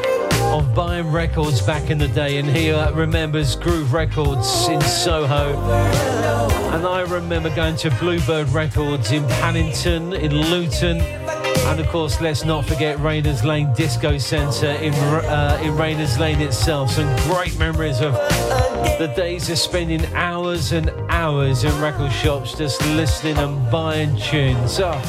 of 0.46 0.74
buying 0.74 1.12
records 1.12 1.62
back 1.62 1.92
in 1.92 2.00
the 2.00 2.08
day. 2.08 2.40
And 2.40 2.50
he 2.50 2.72
uh, 2.72 2.92
remembers 2.94 3.56
Groove 3.56 3.94
Records 3.94 4.68
in 4.68 4.82
Soho. 4.82 5.56
And 6.74 6.88
I 6.88 7.02
remember 7.02 7.56
going 7.56 7.76
to 7.78 7.92
Bluebird 7.92 8.50
Records 8.50 9.12
in 9.12 9.28
Paddington, 9.28 10.14
in 10.14 10.32
Luton. 10.50 11.00
And 11.00 11.80
of 11.80 11.88
course, 11.90 12.20
let's 12.20 12.44
not 12.44 12.66
forget 12.66 13.00
Rayners 13.00 13.44
Lane 13.44 13.72
Disco 13.76 14.18
Centre 14.18 14.72
in 14.72 14.94
uh, 14.96 15.62
in 15.62 15.78
Rayners 15.78 16.18
Lane 16.18 16.42
itself. 16.42 16.90
Some 16.90 17.16
great 17.32 17.56
memories 17.60 18.02
of 18.02 18.14
the 18.98 19.14
days 19.16 19.52
of 19.52 19.60
spending 19.60 20.04
hours 20.16 20.72
and 20.72 20.90
hours 21.22 21.64
in 21.64 21.80
record 21.80 22.12
shops 22.12 22.56
just 22.56 22.82
listening 22.96 23.38
and 23.38 23.70
buying 23.70 24.10
tunes. 24.18 24.80
Oh. 24.82 25.00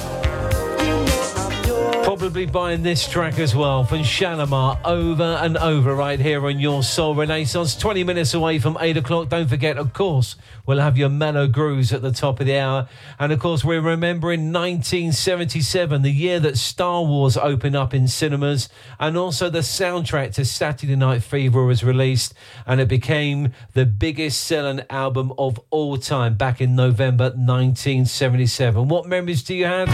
Probably 2.04 2.44
buying 2.44 2.82
this 2.82 3.08
track 3.08 3.38
as 3.38 3.56
well 3.56 3.82
from 3.82 4.00
Shalamar 4.00 4.78
over 4.84 5.38
and 5.40 5.56
over 5.56 5.94
right 5.94 6.20
here 6.20 6.44
on 6.44 6.58
your 6.60 6.82
Soul 6.82 7.14
Renaissance. 7.14 7.74
20 7.76 8.04
minutes 8.04 8.34
away 8.34 8.58
from 8.58 8.76
8 8.78 8.98
o'clock. 8.98 9.30
Don't 9.30 9.48
forget, 9.48 9.78
of 9.78 9.94
course, 9.94 10.36
we'll 10.72 10.80
have 10.80 10.96
your 10.96 11.10
mellow 11.10 11.46
grooves 11.46 11.92
at 11.92 12.00
the 12.00 12.10
top 12.10 12.40
of 12.40 12.46
the 12.46 12.56
hour. 12.56 12.88
And 13.18 13.30
of 13.30 13.38
course, 13.38 13.62
we're 13.62 13.82
remembering 13.82 14.54
1977, 14.54 16.00
the 16.00 16.10
year 16.10 16.40
that 16.40 16.56
Star 16.56 17.04
Wars 17.04 17.36
opened 17.36 17.76
up 17.76 17.92
in 17.92 18.08
cinemas, 18.08 18.70
and 18.98 19.18
also 19.18 19.50
the 19.50 19.58
soundtrack 19.58 20.32
to 20.34 20.46
Saturday 20.46 20.96
Night 20.96 21.22
Fever 21.22 21.62
was 21.64 21.84
released, 21.84 22.32
and 22.66 22.80
it 22.80 22.88
became 22.88 23.52
the 23.74 23.84
biggest 23.84 24.40
selling 24.40 24.80
album 24.88 25.34
of 25.36 25.60
all 25.68 25.98
time 25.98 26.36
back 26.36 26.62
in 26.62 26.74
November 26.74 27.24
1977. 27.24 28.88
What 28.88 29.06
memories 29.06 29.42
do 29.42 29.54
you 29.54 29.66
have? 29.66 29.88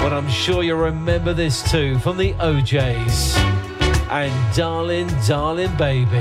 But 0.00 0.12
I'm 0.12 0.28
sure 0.28 0.62
you'll 0.62 0.78
remember 0.78 1.32
this 1.34 1.68
too 1.68 1.98
from 1.98 2.18
the 2.18 2.34
O'Jays. 2.34 3.36
And 4.08 4.32
darling, 4.54 5.08
darling 5.26 5.76
baby. 5.76 6.20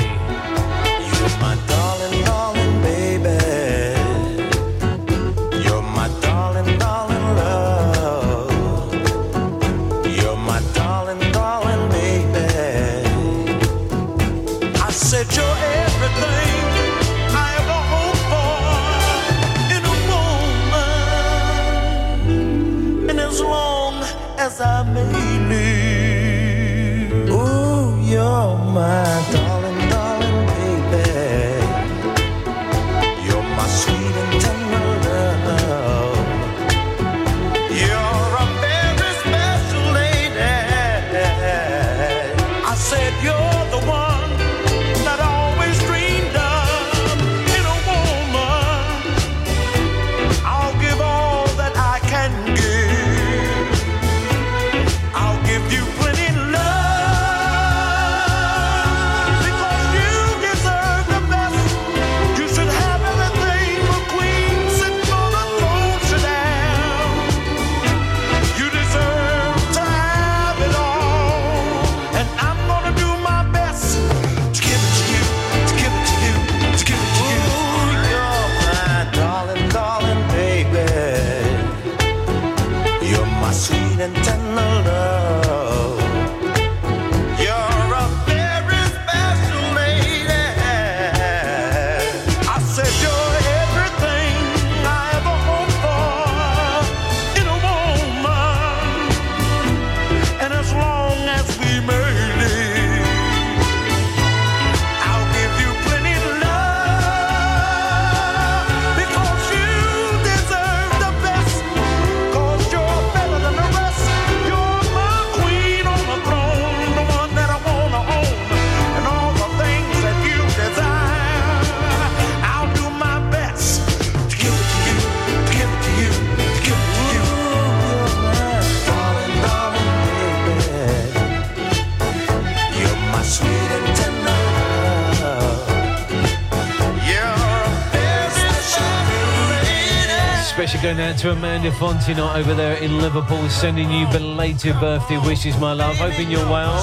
Going 140.86 141.00
out 141.00 141.18
to 141.18 141.32
Amanda 141.32 141.72
Fontenot 141.72 142.36
over 142.36 142.54
there 142.54 142.78
in 142.78 143.00
Liverpool, 143.00 143.50
sending 143.50 143.90
you 143.90 144.06
belated 144.12 144.80
birthday 144.80 145.18
wishes, 145.18 145.58
my 145.58 145.74
love. 145.74 145.96
Hoping 145.96 146.30
you're 146.30 146.48
well. 146.48 146.80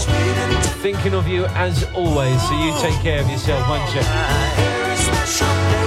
Thinking 0.83 1.15
of 1.15 1.29
you 1.29 1.45
as 1.55 1.85
always, 1.95 2.43
so 2.49 2.65
you 2.65 2.73
take 2.81 3.01
care 3.01 3.21
of 3.21 3.31
yourself, 3.31 3.69
won't 3.69 3.95
you? 3.95 4.01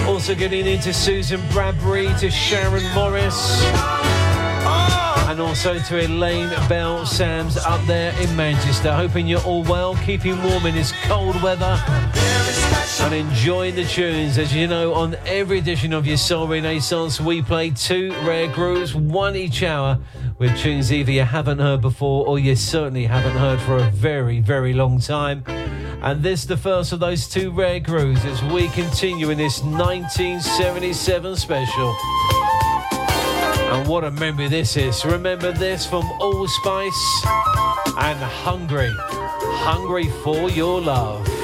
Also 0.10 0.34
getting 0.34 0.66
into 0.66 0.94
Susan 0.94 1.42
Bradbury, 1.52 2.08
to 2.20 2.32
Sharon 2.32 2.86
Morris, 2.94 3.62
and 5.28 5.42
also 5.42 5.78
to 5.78 6.06
Elaine 6.06 6.48
Bell 6.70 7.06
Sams 7.06 7.58
up 7.58 7.86
there 7.86 8.18
in 8.22 8.34
Manchester. 8.34 8.94
Hoping 8.94 9.28
you're 9.28 9.44
all 9.44 9.64
well, 9.64 9.94
keeping 10.06 10.42
warm 10.42 10.66
in 10.66 10.74
this 10.74 10.94
cold 11.04 11.42
weather, 11.44 11.78
and 13.02 13.14
enjoying 13.14 13.76
the 13.76 13.84
tunes. 13.86 14.38
As 14.38 14.54
you 14.54 14.68
know, 14.68 14.94
on 14.94 15.16
every 15.26 15.60
edition 15.60 15.94
of 15.94 16.08
your 16.08 16.18
Soul 16.18 16.48
Renaissance, 16.48 17.20
we 17.20 17.42
play 17.42 17.70
two 17.70 18.12
rare 18.24 18.48
grooves, 18.48 18.96
one 18.96 19.36
each 19.36 19.64
hour, 19.64 20.00
with 20.40 20.58
tunes 20.58 20.92
either 20.92 21.12
you 21.12 21.24
haven't 21.24 21.60
heard 21.60 21.82
before 21.82 22.26
or 22.26 22.40
you 22.40 22.56
certainly 22.56 23.06
haven't 23.06 23.38
heard 23.38 23.60
for 23.62 23.78
a 23.78 23.90
very, 23.92 24.40
very 24.40 24.74
long 24.74 25.00
time. 25.00 25.44
And 26.02 26.22
this 26.24 26.46
the 26.46 26.58
first 26.58 26.94
of 26.94 27.00
those 27.00 27.28
two 27.28 27.52
rare 27.52 27.80
grooves 27.80 28.24
as 28.26 28.42
we 28.44 28.70
continue 28.70 29.30
in 29.30 29.38
this 29.38 29.62
1977 29.62 31.36
special. 31.36 31.96
And 33.72 33.88
what 33.88 34.04
a 34.04 34.12
memory 34.12 34.48
this 34.48 34.78
is. 34.78 35.04
Remember 35.04 35.52
this 35.52 35.86
from 35.86 36.06
Allspice 36.22 37.26
and 37.98 38.20
Hungry. 38.20 38.92
Hungry 38.98 40.10
for 40.24 40.50
your 40.50 40.80
love. 40.80 41.35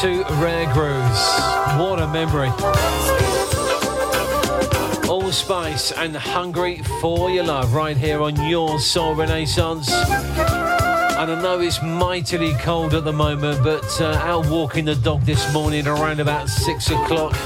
Two 0.00 0.24
rare 0.40 0.64
grooves. 0.72 1.20
What 1.78 2.00
a 2.00 2.08
memory. 2.08 2.48
All 5.10 5.30
Spice 5.30 5.92
and 5.92 6.16
Hungry 6.16 6.78
for 7.02 7.28
Your 7.28 7.44
Love 7.44 7.74
right 7.74 7.98
here 7.98 8.22
on 8.22 8.48
your 8.48 8.78
Soul 8.80 9.14
Renaissance. 9.14 9.92
And 9.92 11.30
I 11.30 11.42
know 11.42 11.60
it's 11.60 11.82
mightily 11.82 12.54
cold 12.60 12.94
at 12.94 13.04
the 13.04 13.12
moment, 13.12 13.62
but 13.62 14.00
uh, 14.00 14.12
out 14.22 14.46
walking 14.46 14.86
the 14.86 14.94
dog 14.94 15.20
this 15.26 15.52
morning 15.52 15.86
around 15.86 16.20
about 16.20 16.48
six 16.48 16.88
o'clock, 16.88 17.36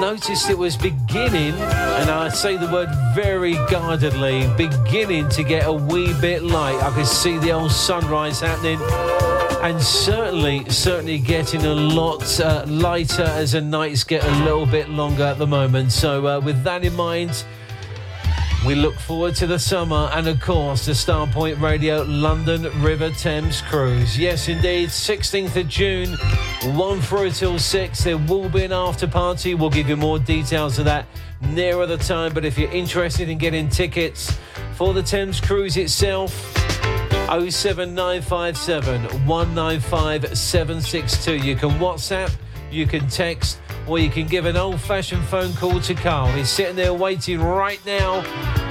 noticed 0.00 0.50
it 0.50 0.58
was 0.58 0.76
beginning, 0.76 1.54
and 1.54 2.10
I 2.10 2.28
say 2.30 2.56
the 2.56 2.66
word 2.72 2.88
very 3.14 3.54
guardedly, 3.70 4.48
beginning 4.56 5.28
to 5.28 5.44
get 5.44 5.66
a 5.66 5.72
wee 5.72 6.12
bit 6.20 6.42
light. 6.42 6.82
I 6.82 6.90
could 6.92 7.06
see 7.06 7.38
the 7.38 7.52
old 7.52 7.70
sunrise 7.70 8.40
happening, 8.40 8.80
and 9.64 9.80
certainly, 9.80 10.62
certainly 10.68 11.18
getting 11.18 11.64
a 11.64 11.72
lot 11.72 12.38
uh, 12.38 12.66
lighter 12.68 13.22
as 13.22 13.52
the 13.52 13.62
nights 13.62 14.04
get 14.04 14.22
a 14.22 14.44
little 14.44 14.66
bit 14.66 14.90
longer 14.90 15.22
at 15.22 15.38
the 15.38 15.46
moment. 15.46 15.90
So, 15.90 16.26
uh, 16.26 16.40
with 16.40 16.62
that 16.64 16.84
in 16.84 16.94
mind, 16.94 17.46
we 18.66 18.74
look 18.74 18.94
forward 18.96 19.34
to 19.36 19.46
the 19.46 19.58
summer 19.58 20.10
and, 20.12 20.28
of 20.28 20.38
course, 20.38 20.84
the 20.84 20.92
Starpoint 20.92 21.62
Radio 21.62 22.02
London 22.02 22.64
River 22.82 23.08
Thames 23.12 23.62
cruise. 23.62 24.18
Yes, 24.18 24.48
indeed, 24.48 24.90
16th 24.90 25.56
of 25.56 25.66
June, 25.66 26.14
1 26.76 27.00
through 27.00 27.30
till 27.30 27.58
6. 27.58 28.04
There 28.04 28.18
will 28.18 28.50
be 28.50 28.64
an 28.64 28.72
after 28.72 29.06
party. 29.06 29.54
We'll 29.54 29.70
give 29.70 29.88
you 29.88 29.96
more 29.96 30.18
details 30.18 30.78
of 30.78 30.84
that 30.84 31.06
nearer 31.40 31.86
the 31.86 31.96
time. 31.96 32.34
But 32.34 32.44
if 32.44 32.58
you're 32.58 32.70
interested 32.70 33.30
in 33.30 33.38
getting 33.38 33.70
tickets 33.70 34.36
for 34.74 34.92
the 34.92 35.02
Thames 35.02 35.40
cruise 35.40 35.78
itself, 35.78 36.53
07957 37.40 39.26
195 39.26 40.38
762. 40.38 41.36
You 41.36 41.56
can 41.56 41.70
WhatsApp, 41.70 42.32
you 42.70 42.86
can 42.86 43.08
text, 43.08 43.58
or 43.88 43.98
you 43.98 44.08
can 44.08 44.26
give 44.26 44.46
an 44.46 44.56
old 44.56 44.80
fashioned 44.80 45.24
phone 45.24 45.52
call 45.54 45.80
to 45.80 45.94
Carl. 45.94 46.30
He's 46.32 46.48
sitting 46.48 46.76
there 46.76 46.94
waiting 46.94 47.40
right 47.40 47.84
now 47.84 48.18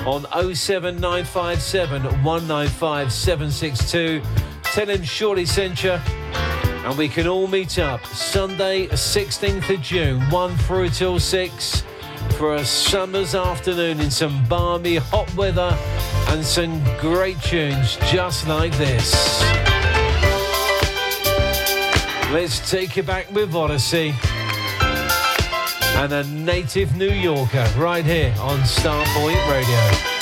on 0.08 0.26
07957 0.56 2.04
195 2.24 3.12
762. 3.12 4.22
Tell 4.64 4.90
him 4.90 5.04
Shorty 5.04 5.46
sent 5.46 5.84
you, 5.84 5.92
and 5.92 6.98
we 6.98 7.10
can 7.10 7.28
all 7.28 7.48
meet 7.48 7.80
up 7.80 8.06
Sunday, 8.06 8.88
16th 8.88 9.70
of 9.70 9.82
June, 9.82 10.22
1 10.30 10.58
through 10.60 10.90
till 10.90 11.20
6 11.20 11.84
for 12.38 12.56
a 12.56 12.66
summer's 12.66 13.36
afternoon 13.36 14.00
in 14.00 14.10
some 14.10 14.46
balmy 14.48 14.96
hot 14.96 15.34
weather 15.36 15.78
and 16.34 16.44
some 16.44 16.84
great 17.00 17.40
tunes 17.44 17.96
just 18.12 18.48
like 18.48 18.76
this. 18.76 19.14
Let's 22.32 22.72
take 22.72 22.98
you 22.98 23.04
back 23.04 23.30
with 23.32 23.54
Odyssey 23.54 24.16
and 25.98 26.12
a 26.12 26.24
native 26.24 26.96
New 26.96 27.12
Yorker 27.12 27.70
right 27.78 28.04
here 28.04 28.34
on 28.40 28.58
Starpoint 28.62 29.48
Radio. 29.52 30.13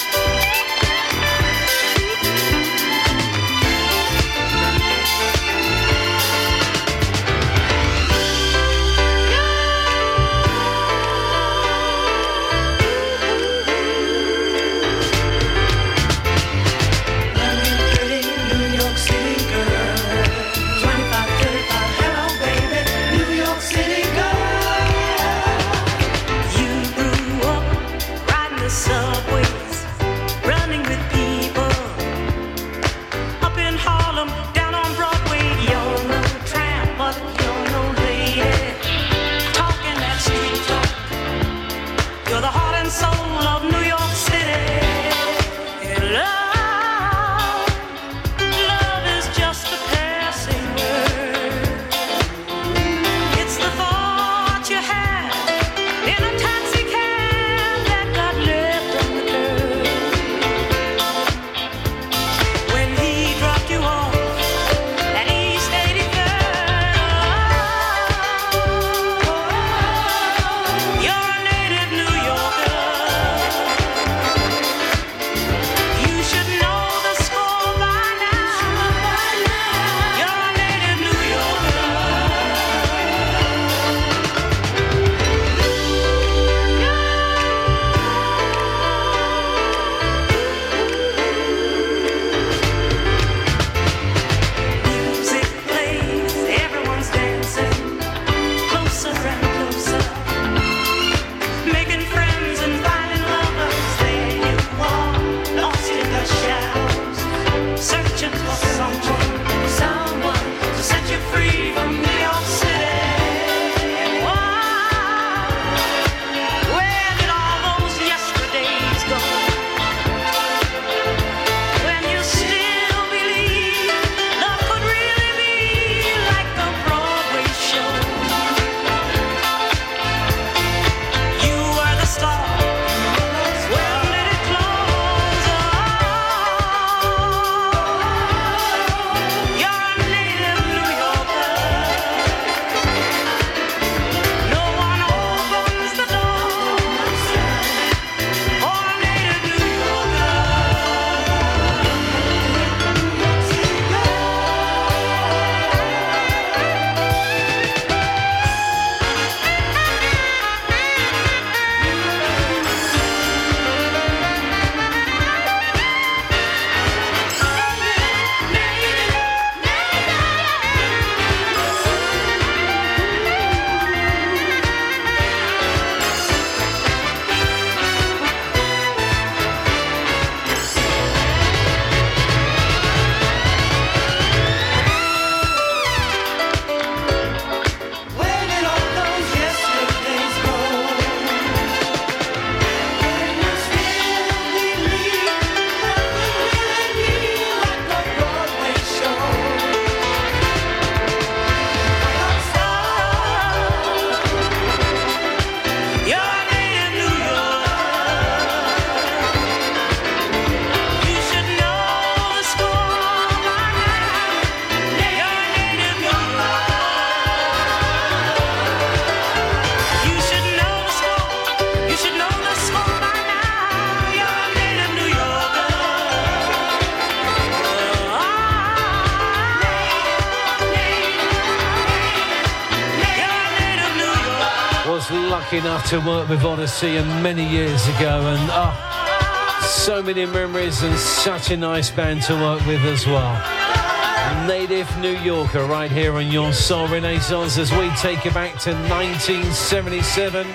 To 235.92 236.00
work 236.08 236.30
with 236.30 236.46
Odyssey 236.46 236.96
and 236.96 237.22
many 237.22 237.46
years 237.46 237.86
ago, 237.89 238.22
and 238.26 238.50
oh, 238.54 239.62
so 239.62 240.02
many 240.02 240.26
memories 240.26 240.84
and 240.84 240.98
such 240.98 241.52
a 241.52 241.58
nice 241.58 241.92
band 241.92 242.22
to 242.22 242.34
work 242.34 242.66
with 242.66 242.82
as 242.86 243.06
well. 243.06 244.48
Native 244.48 244.88
New 245.00 245.18
Yorker 245.18 245.66
right 245.66 245.92
here 245.92 246.14
on 246.14 246.32
your 246.32 246.54
Soul 246.54 246.88
Renaissance 246.88 247.58
as 247.58 247.74
we 247.74 247.89
take 247.98 248.24
you 248.24 248.32
back 248.32 248.58
to 248.60 248.72
1977 248.72 250.48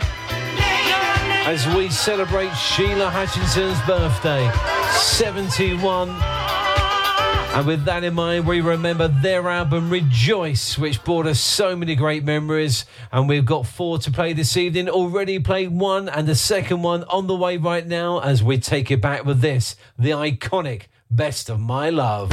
as 1.44 1.66
we 1.76 1.90
celebrate 1.90 2.54
Sheila 2.54 3.10
Hutchinson's 3.10 3.78
birthday, 3.86 4.50
71. 4.92 6.35
And 7.56 7.66
with 7.66 7.86
that 7.86 8.04
in 8.04 8.12
mind, 8.12 8.46
we 8.46 8.60
remember 8.60 9.08
their 9.08 9.48
album 9.48 9.88
Rejoice, 9.88 10.76
which 10.76 11.02
brought 11.02 11.26
us 11.26 11.40
so 11.40 11.74
many 11.74 11.94
great 11.94 12.22
memories. 12.22 12.84
And 13.10 13.30
we've 13.30 13.46
got 13.46 13.66
four 13.66 13.96
to 14.00 14.10
play 14.10 14.34
this 14.34 14.58
evening. 14.58 14.90
Already 14.90 15.38
played 15.38 15.70
one, 15.70 16.10
and 16.10 16.28
the 16.28 16.34
second 16.34 16.82
one 16.82 17.04
on 17.04 17.28
the 17.28 17.34
way 17.34 17.56
right 17.56 17.86
now 17.86 18.18
as 18.18 18.42
we 18.42 18.58
take 18.58 18.90
it 18.90 19.00
back 19.00 19.24
with 19.24 19.40
this 19.40 19.74
the 19.98 20.10
iconic 20.10 20.82
Best 21.10 21.48
of 21.48 21.58
My 21.58 21.88
Love. 21.88 22.30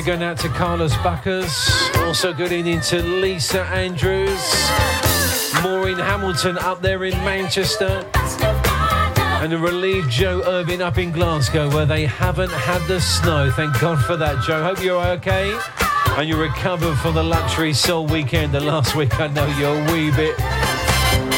Going 0.00 0.22
out 0.22 0.38
to 0.38 0.48
Carlos 0.48 0.96
Bacchus. 0.96 1.94
Also 1.98 2.32
good 2.32 2.50
evening 2.50 2.80
to 2.80 3.02
Lisa 3.02 3.62
Andrews. 3.66 4.52
Maureen 5.62 5.96
Hamilton 5.96 6.58
up 6.58 6.82
there 6.82 7.04
in 7.04 7.12
Manchester. 7.18 8.04
And 8.14 9.52
a 9.52 9.58
relieved 9.58 10.10
Joe 10.10 10.42
Irving 10.44 10.82
up 10.82 10.98
in 10.98 11.12
Glasgow 11.12 11.70
where 11.70 11.86
they 11.86 12.04
haven't 12.04 12.50
had 12.50 12.84
the 12.88 13.00
snow. 13.00 13.52
Thank 13.52 13.78
God 13.80 14.04
for 14.04 14.16
that, 14.16 14.42
Joe. 14.42 14.64
Hope 14.64 14.82
you're 14.82 15.04
okay. 15.18 15.56
And 16.16 16.28
you 16.28 16.36
recovered 16.36 16.96
from 16.96 17.14
the 17.14 17.22
luxury 17.22 17.72
soul 17.72 18.06
weekend. 18.06 18.52
The 18.52 18.60
last 18.60 18.96
week, 18.96 19.20
I 19.20 19.28
know 19.28 19.46
you're 19.56 19.78
a 19.78 19.92
wee 19.92 20.10
bit 20.10 20.34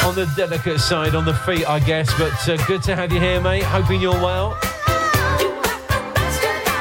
on 0.05 0.15
the 0.15 0.33
delicate 0.37 0.79
side, 0.79 1.15
on 1.15 1.27
the 1.27 1.35
feet, 1.35 1.69
I 1.69 1.81
guess. 1.81 2.11
But 2.17 2.49
uh, 2.49 2.57
good 2.67 2.83
to 2.85 2.97
have 2.97 3.13
you 3.13 3.21
here, 3.21 3.43
mate. 3.43 3.65
Hoping 3.65 4.01
you're 4.01 4.13
well. 4.13 4.59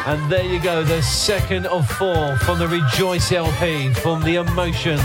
And 0.06 0.30
there 0.30 0.44
you 0.44 0.60
go, 0.60 0.84
the 0.84 1.02
second 1.02 1.66
of 1.68 1.90
four 1.90 2.36
from 2.40 2.60
the 2.60 2.68
Rejoice 2.68 3.32
LP 3.32 3.94
from 3.94 4.22
the 4.22 4.36
Emotions. 4.36 5.02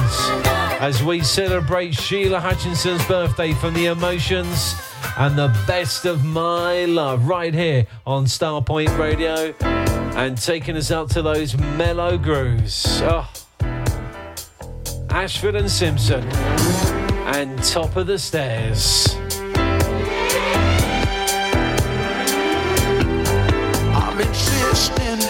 As 0.81 1.05
we 1.05 1.21
celebrate 1.21 1.95
Sheila 1.95 2.41
Hutchinson's 2.41 3.05
birthday 3.07 3.53
from 3.53 3.75
the 3.75 3.87
Emotions 3.87 4.75
and 5.17 5.39
the 5.39 5.57
best 5.67 6.05
of 6.05 6.25
my 6.25 6.85
love 6.87 7.29
right 7.29 7.55
here 7.55 7.87
on 8.07 8.25
Starpoint 8.25 8.99
Radio 8.99 9.55
and 10.17 10.37
taking 10.37 10.77
us 10.77 10.91
out 10.91 11.11
to 11.11 11.23
those 11.23 11.57
mellow 11.57 12.19
grooves. 12.19 13.01
Oh. 13.03 13.31
Ashford 15.11 15.55
and 15.55 15.71
Simpson 15.71 16.25
and 17.29 17.63
Top 17.63 17.97
of 17.97 18.09
the 18.09 18.19
Stairs. 18.19 19.18
I'm 24.29 24.35
insisting 24.35 25.21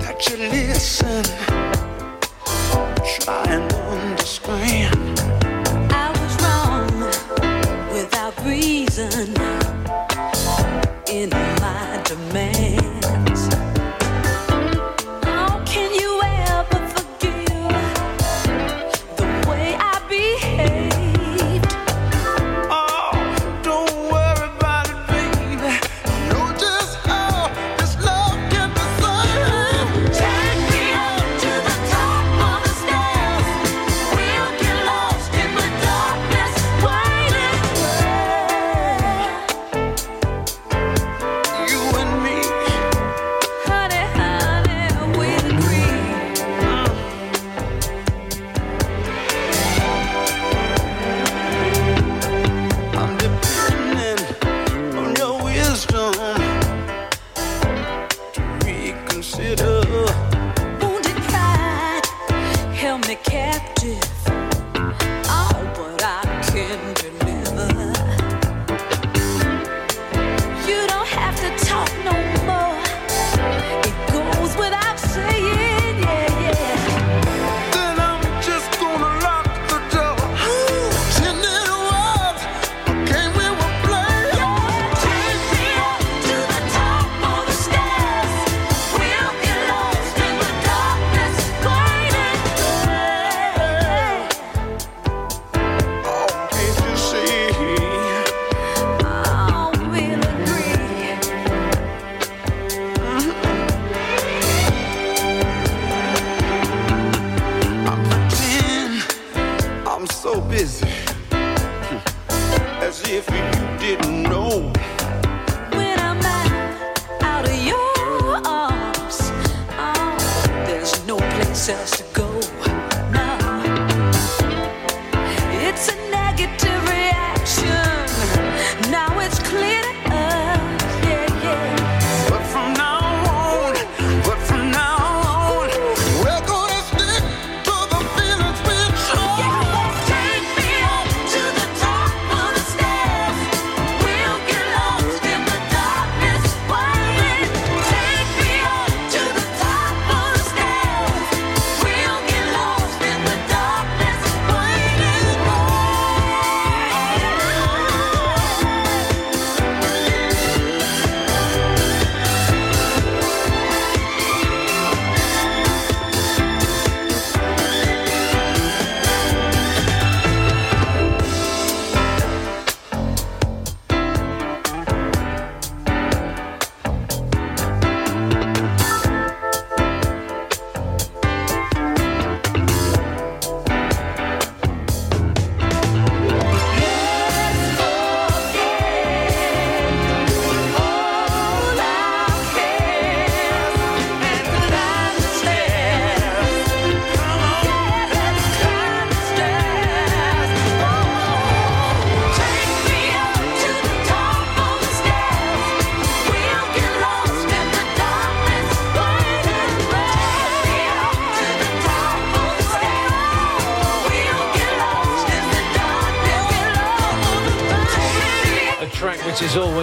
that 0.00 0.28
you 0.28 0.36
listen. 0.38 1.22
Try 3.20 3.73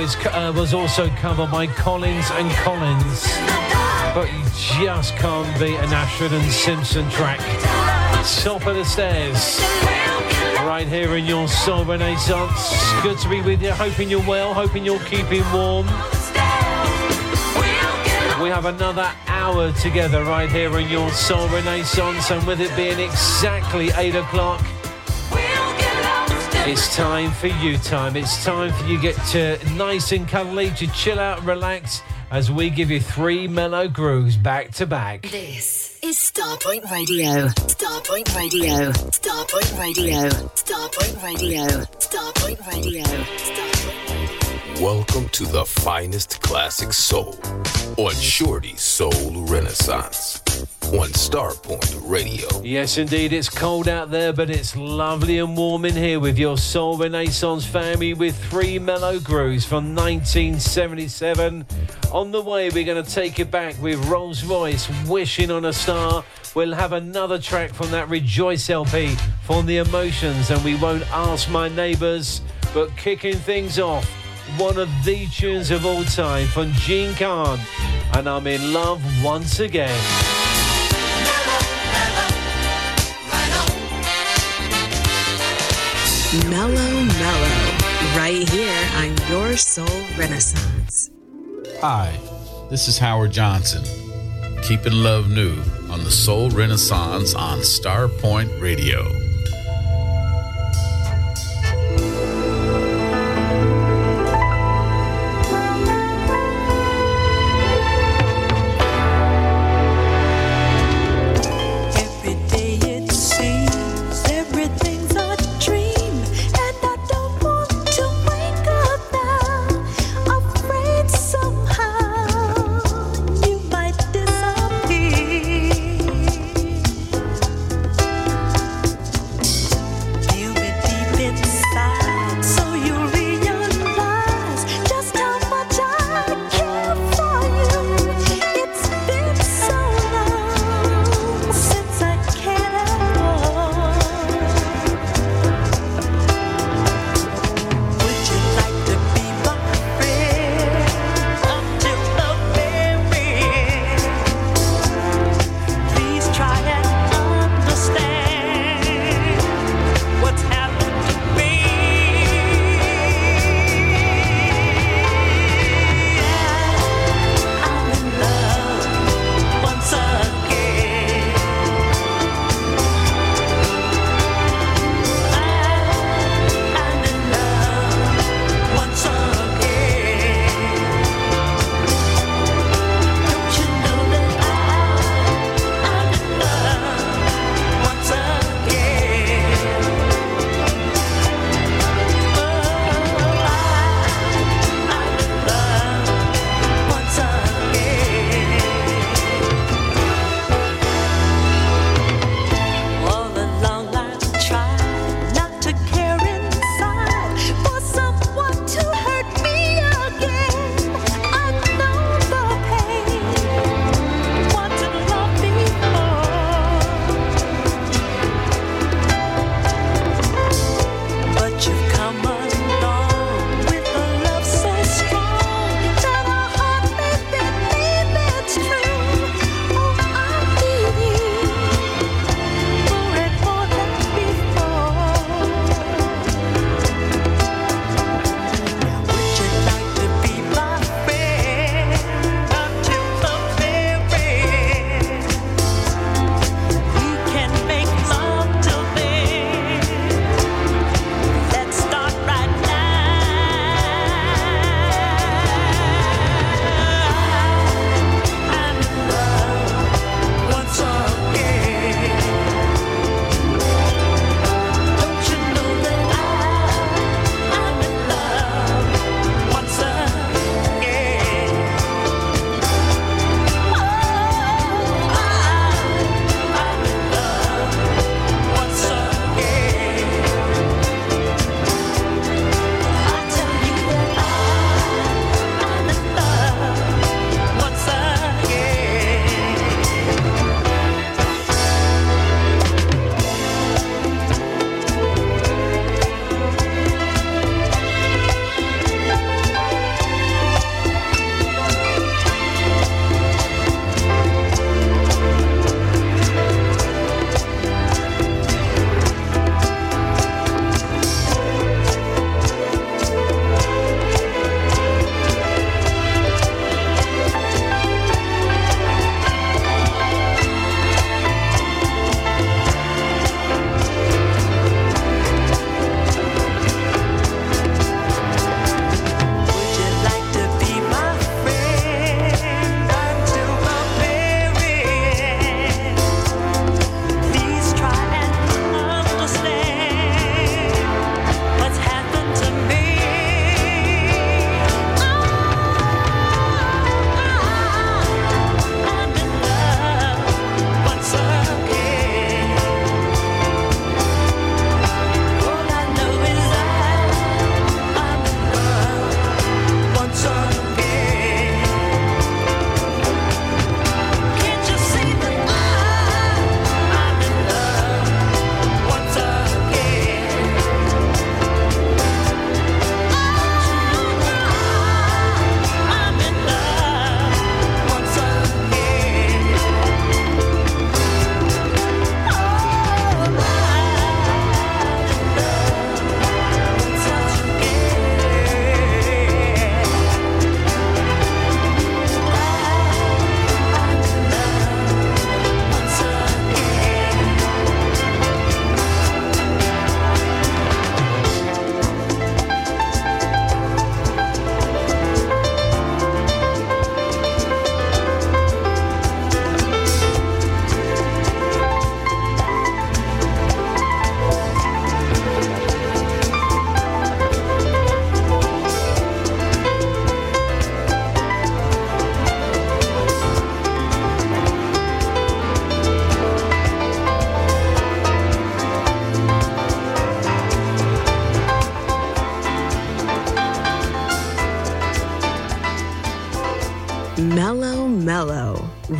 uh, 0.01 0.51
was 0.55 0.73
also 0.73 1.09
covered 1.09 1.51
by 1.51 1.67
Collins 1.67 2.25
and 2.31 2.49
Collins, 2.63 3.23
but 4.15 4.27
you 4.33 4.83
just 4.83 5.15
can't 5.15 5.59
beat 5.59 5.77
an 5.77 5.93
Ashford 5.93 6.31
and 6.31 6.51
Simpson 6.51 7.07
track. 7.11 7.39
Top 8.41 8.65
of 8.65 8.75
the 8.75 8.83
stairs, 8.83 9.59
right 10.65 10.87
here 10.87 11.15
in 11.17 11.25
your 11.25 11.47
soul 11.47 11.85
renaissance. 11.85 12.73
Good 13.03 13.19
to 13.19 13.29
be 13.29 13.41
with 13.41 13.61
you. 13.61 13.71
Hoping 13.71 14.09
you're 14.09 14.27
well. 14.27 14.55
Hoping 14.55 14.83
you're 14.83 14.99
keeping 15.01 15.43
warm. 15.53 15.85
We 18.41 18.49
have 18.49 18.65
another 18.65 19.11
hour 19.27 19.71
together 19.73 20.23
right 20.23 20.49
here 20.49 20.75
in 20.79 20.89
your 20.89 21.11
soul 21.11 21.47
renaissance, 21.49 22.31
and 22.31 22.45
with 22.47 22.59
it 22.59 22.75
being 22.75 22.99
exactly 22.99 23.91
eight 23.97 24.15
o'clock. 24.15 24.65
It's 26.63 26.95
time 26.95 27.31
for 27.31 27.47
you 27.47 27.75
time. 27.79 28.15
It's 28.15 28.45
time 28.45 28.71
for 28.71 28.85
you 28.85 29.01
get 29.01 29.15
to 29.31 29.57
nice 29.73 30.11
and 30.11 30.27
cuddly 30.27 30.69
to 30.71 30.85
chill 30.93 31.19
out 31.19 31.39
and 31.39 31.47
relax 31.47 32.03
as 32.29 32.51
we 32.51 32.69
give 32.69 32.91
you 32.91 32.99
three 32.99 33.47
mellow 33.47 33.87
grooves 33.87 34.37
back 34.37 34.69
to 34.73 34.85
back. 34.85 35.23
This 35.23 35.99
is 36.03 36.17
Starpoint 36.17 36.89
Radio. 36.91 37.47
Starpoint 37.47 38.35
Radio. 38.35 38.91
Starpoint 38.91 39.79
Radio. 39.79 40.29
Starpoint 40.53 41.23
Radio. 41.23 41.65
Starpoint 41.97 42.67
Radio. 42.67 43.05
Welcome 44.85 45.29
to 45.29 45.45
the 45.45 45.65
finest 45.65 46.41
classic 46.41 46.93
soul 46.93 47.39
on 47.97 48.13
Shorty 48.13 48.75
Soul 48.75 49.45
Renaissance 49.47 50.41
on 50.85 51.09
Starpoint 51.09 52.01
Radio. 52.09 52.47
Yes, 52.63 52.97
indeed, 52.97 53.31
it's 53.31 53.49
cold 53.49 53.87
out 53.87 54.11
there, 54.11 54.33
but 54.33 54.49
it's 54.49 54.75
lovely 54.75 55.39
and 55.39 55.55
warm 55.55 55.85
in 55.85 55.95
here 55.95 56.19
with 56.19 56.37
your 56.37 56.57
Soul 56.57 56.97
Renaissance 56.97 57.65
family 57.65 58.13
with 58.13 58.37
three 58.49 58.77
mellow 58.77 59.19
grooves 59.19 59.63
from 59.63 59.95
1977. 59.95 61.65
On 62.11 62.31
the 62.31 62.41
way, 62.41 62.69
we're 62.69 62.83
going 62.83 63.03
to 63.03 63.09
take 63.09 63.39
it 63.39 63.49
back 63.49 63.81
with 63.81 64.03
Rose 64.05 64.43
Royce, 64.43 64.89
Wishing 65.07 65.49
on 65.49 65.65
a 65.65 65.73
Star. 65.73 66.23
We'll 66.55 66.73
have 66.73 66.91
another 66.91 67.39
track 67.39 67.73
from 67.73 67.89
that 67.91 68.09
Rejoice 68.09 68.69
LP 68.69 69.15
from 69.43 69.65
The 69.65 69.77
Emotions, 69.77 70.51
and 70.51 70.63
we 70.63 70.75
won't 70.75 71.09
ask 71.11 71.49
my 71.49 71.69
neighbours, 71.69 72.41
but 72.73 72.95
kicking 72.97 73.37
things 73.37 73.79
off, 73.79 74.05
one 74.57 74.77
of 74.77 74.89
the 75.05 75.25
tunes 75.27 75.71
of 75.71 75.85
all 75.85 76.03
time 76.03 76.47
from 76.47 76.73
Jean 76.73 77.15
Carn, 77.15 77.59
and 78.13 78.27
I'm 78.27 78.47
in 78.47 78.73
love 78.73 79.01
once 79.23 79.61
again. 79.61 80.60
Mellow 86.33 86.71
Mellow, 86.71 87.77
right 88.15 88.47
here 88.47 88.87
on 88.95 89.17
Your 89.29 89.57
Soul 89.57 89.85
Renaissance. 90.17 91.11
Hi, 91.81 92.17
this 92.69 92.87
is 92.87 92.97
Howard 92.97 93.33
Johnson. 93.33 93.83
Keeping 94.63 94.93
love 94.93 95.29
new 95.29 95.61
on 95.89 96.05
the 96.05 96.09
Soul 96.09 96.49
Renaissance 96.49 97.35
on 97.35 97.57
Starpoint 97.59 98.61
Radio. 98.61 99.30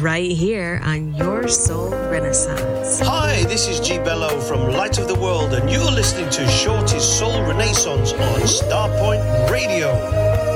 right 0.02 0.32
here 0.32 0.82
on 0.84 1.14
Your 1.14 1.47
Soul 1.47 1.91
Renaissance. 1.91 2.99
Hi, 3.02 3.43
this 3.43 3.68
is 3.68 3.80
Gee 3.80 3.99
Bello 3.99 4.39
from 4.41 4.72
Light 4.72 4.97
of 4.97 5.08
the 5.08 5.16
World, 5.16 5.54
and 5.54 5.70
you're 5.70 5.91
listening 5.91 6.30
to 6.32 6.47
Shorty's 6.49 7.04
Soul 7.04 7.43
Renaissance 7.43 8.12
on 8.14 8.41
Starpoint 8.41 9.49
Radio. 9.52 10.51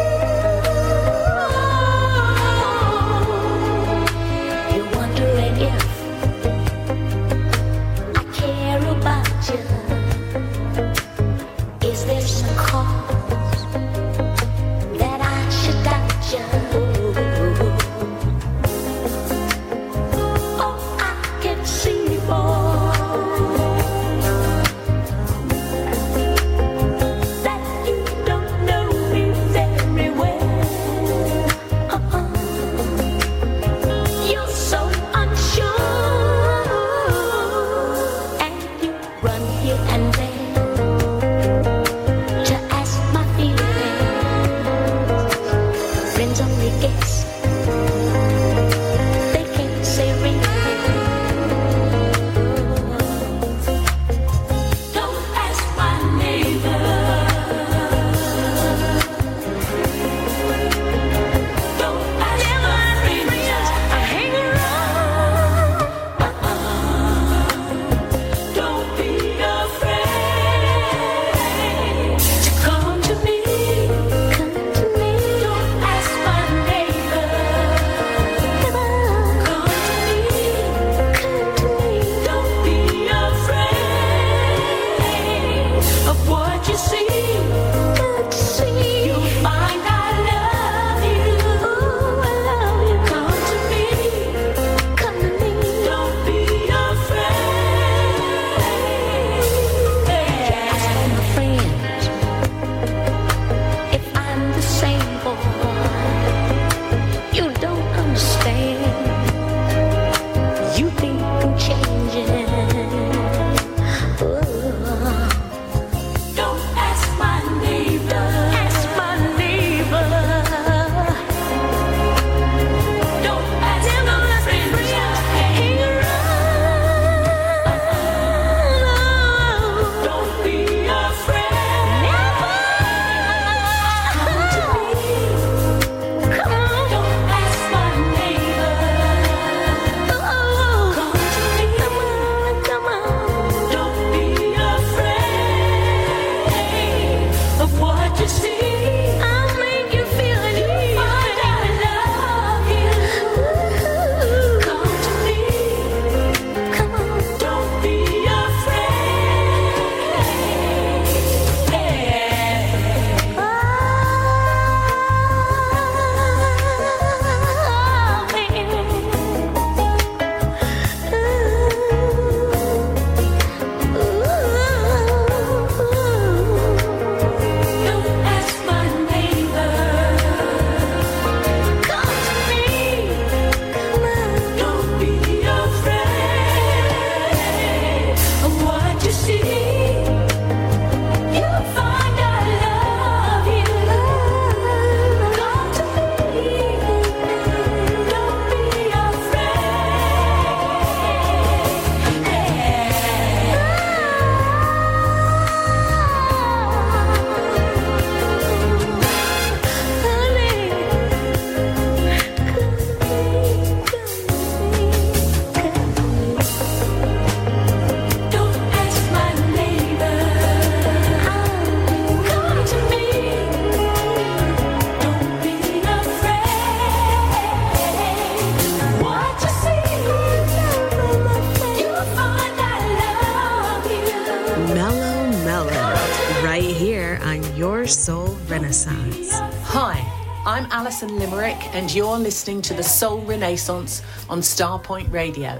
Alison 240.86 241.17
Limerick, 241.17 241.57
and 241.74 241.91
you're 241.91 242.16
listening 242.16 242.62
to 242.62 242.75
the 242.75 242.83
Soul 242.83 243.20
Renaissance 243.21 244.03
on 244.29 244.41
Starpoint 244.41 245.12
Radio. 245.12 245.59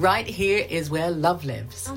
Right 0.00 0.26
here 0.26 0.66
is 0.68 0.90
where 0.90 1.12
love 1.12 1.44
lives. 1.44 1.87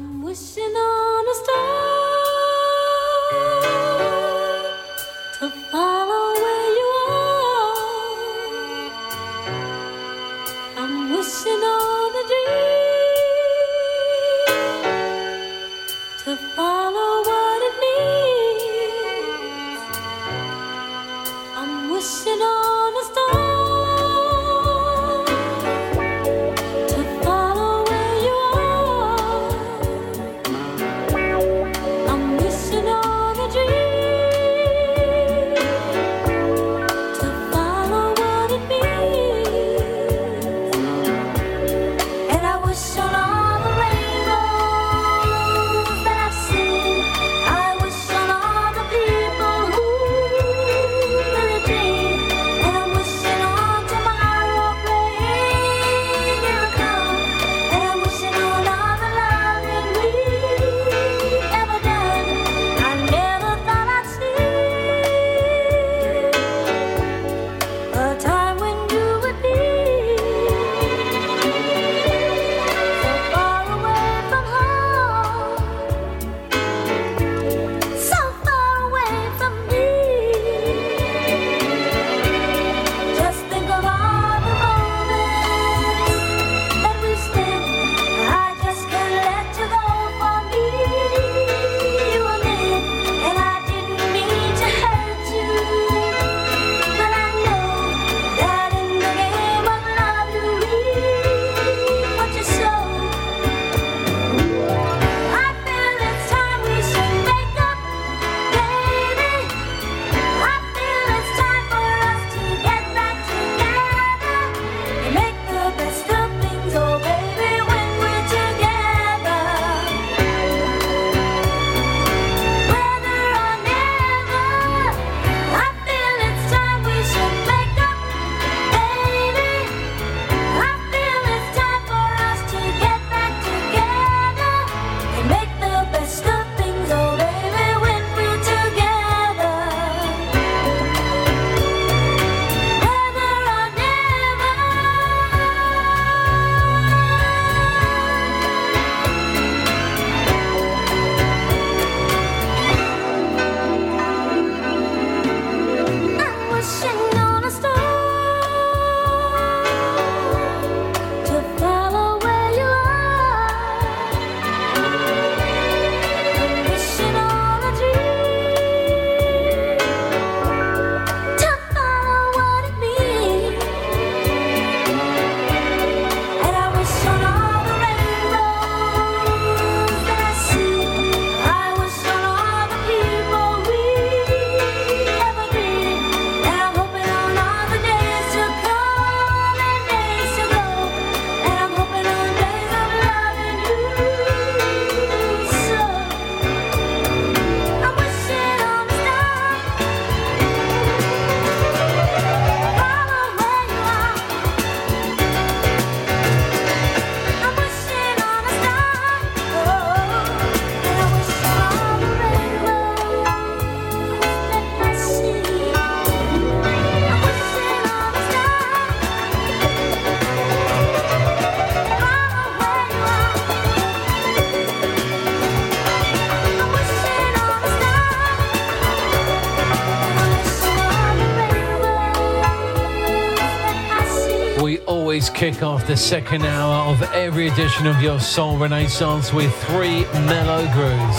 Kick 235.42 235.64
off 235.64 235.88
the 235.88 235.98
second 235.98 236.44
hour 236.44 236.94
of 236.94 237.02
every 237.14 237.48
edition 237.48 237.88
of 237.88 238.00
your 238.00 238.20
Soul 238.20 238.60
Renaissance 238.60 239.34
with 239.34 239.52
three 239.64 240.04
mellow 240.28 240.72
grooves. 240.72 241.18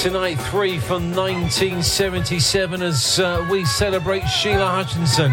Tonight, 0.00 0.36
three 0.36 0.78
from 0.78 1.10
1977 1.10 2.82
as 2.82 3.18
uh, 3.18 3.44
we 3.50 3.64
celebrate 3.64 4.24
Sheila 4.28 4.64
Hutchinson 4.64 5.32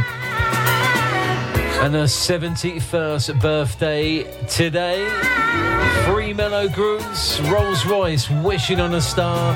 and 1.83 1.93
her 1.93 2.05
71st 2.05 3.39
birthday 3.39 4.23
today. 4.47 5.07
Three 6.05 6.33
mellow 6.33 6.67
grooves, 6.67 7.39
Rose 7.41 7.85
Royce, 7.85 8.27
Wishing 8.31 8.79
on 8.79 8.95
a 8.95 9.01
Star, 9.01 9.53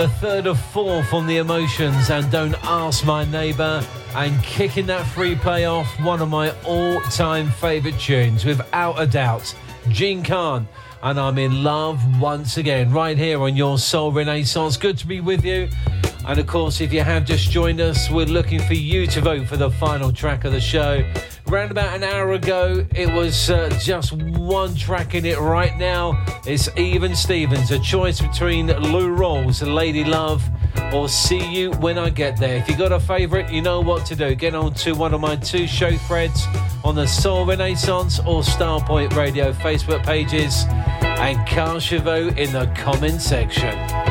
the 0.00 0.08
third 0.08 0.46
of 0.46 0.58
four 0.58 1.04
from 1.04 1.26
The 1.26 1.36
Emotions, 1.36 2.08
and 2.08 2.30
Don't 2.32 2.54
Ask 2.64 3.04
My 3.04 3.26
Neighbour, 3.26 3.84
and 4.14 4.42
kicking 4.42 4.86
that 4.86 5.06
free 5.08 5.34
play 5.34 5.66
off, 5.66 5.86
one 6.00 6.22
of 6.22 6.30
my 6.30 6.54
all 6.64 7.02
time 7.10 7.50
favourite 7.50 8.00
tunes, 8.00 8.46
without 8.46 8.98
a 8.98 9.06
doubt, 9.06 9.54
Jean 9.90 10.22
Carn. 10.22 10.66
And 11.02 11.20
I'm 11.20 11.36
in 11.36 11.62
love 11.62 12.00
once 12.18 12.56
again, 12.56 12.90
right 12.90 13.18
here 13.18 13.42
on 13.42 13.54
your 13.56 13.76
Soul 13.76 14.10
Renaissance. 14.10 14.78
Good 14.78 14.96
to 14.96 15.06
be 15.06 15.20
with 15.20 15.44
you. 15.44 15.68
And 16.26 16.40
of 16.40 16.46
course, 16.46 16.80
if 16.80 16.94
you 16.94 17.02
have 17.02 17.26
just 17.26 17.50
joined 17.50 17.82
us, 17.82 18.08
we're 18.08 18.24
looking 18.24 18.60
for 18.60 18.72
you 18.74 19.06
to 19.06 19.20
vote 19.20 19.46
for 19.46 19.58
the 19.58 19.70
final 19.70 20.10
track 20.10 20.46
of 20.46 20.52
the 20.52 20.62
show. 20.62 21.04
Round 21.50 21.72
about 21.72 21.96
an 21.96 22.04
hour 22.04 22.34
ago, 22.34 22.86
it 22.94 23.12
was 23.12 23.50
uh, 23.50 23.76
just 23.80 24.12
one 24.12 24.72
track 24.76 25.16
in 25.16 25.24
it. 25.24 25.36
Right 25.36 25.76
now, 25.76 26.24
it's 26.46 26.68
Even 26.76 27.16
Stevens, 27.16 27.72
a 27.72 27.80
choice 27.80 28.20
between 28.20 28.68
Lou 28.68 29.16
Rawls, 29.16 29.60
Lady 29.60 30.04
Love, 30.04 30.48
or 30.92 31.08
See 31.08 31.44
You 31.52 31.72
When 31.72 31.98
I 31.98 32.10
Get 32.10 32.38
There. 32.38 32.54
If 32.54 32.68
you 32.68 32.76
got 32.76 32.92
a 32.92 33.00
favourite, 33.00 33.50
you 33.50 33.62
know 33.62 33.80
what 33.80 34.06
to 34.06 34.14
do. 34.14 34.36
Get 34.36 34.54
on 34.54 34.74
to 34.74 34.92
one 34.92 35.12
of 35.12 35.20
my 35.20 35.34
two 35.34 35.66
show 35.66 35.90
threads 35.96 36.46
on 36.84 36.94
the 36.94 37.06
Soul 37.06 37.44
Renaissance 37.44 38.20
or 38.20 38.42
Starpoint 38.42 39.16
Radio 39.16 39.52
Facebook 39.52 40.04
pages 40.04 40.66
and 41.02 41.36
your 41.90 42.00
vote 42.00 42.38
in 42.38 42.52
the 42.52 42.72
comment 42.76 43.20
section. 43.20 44.09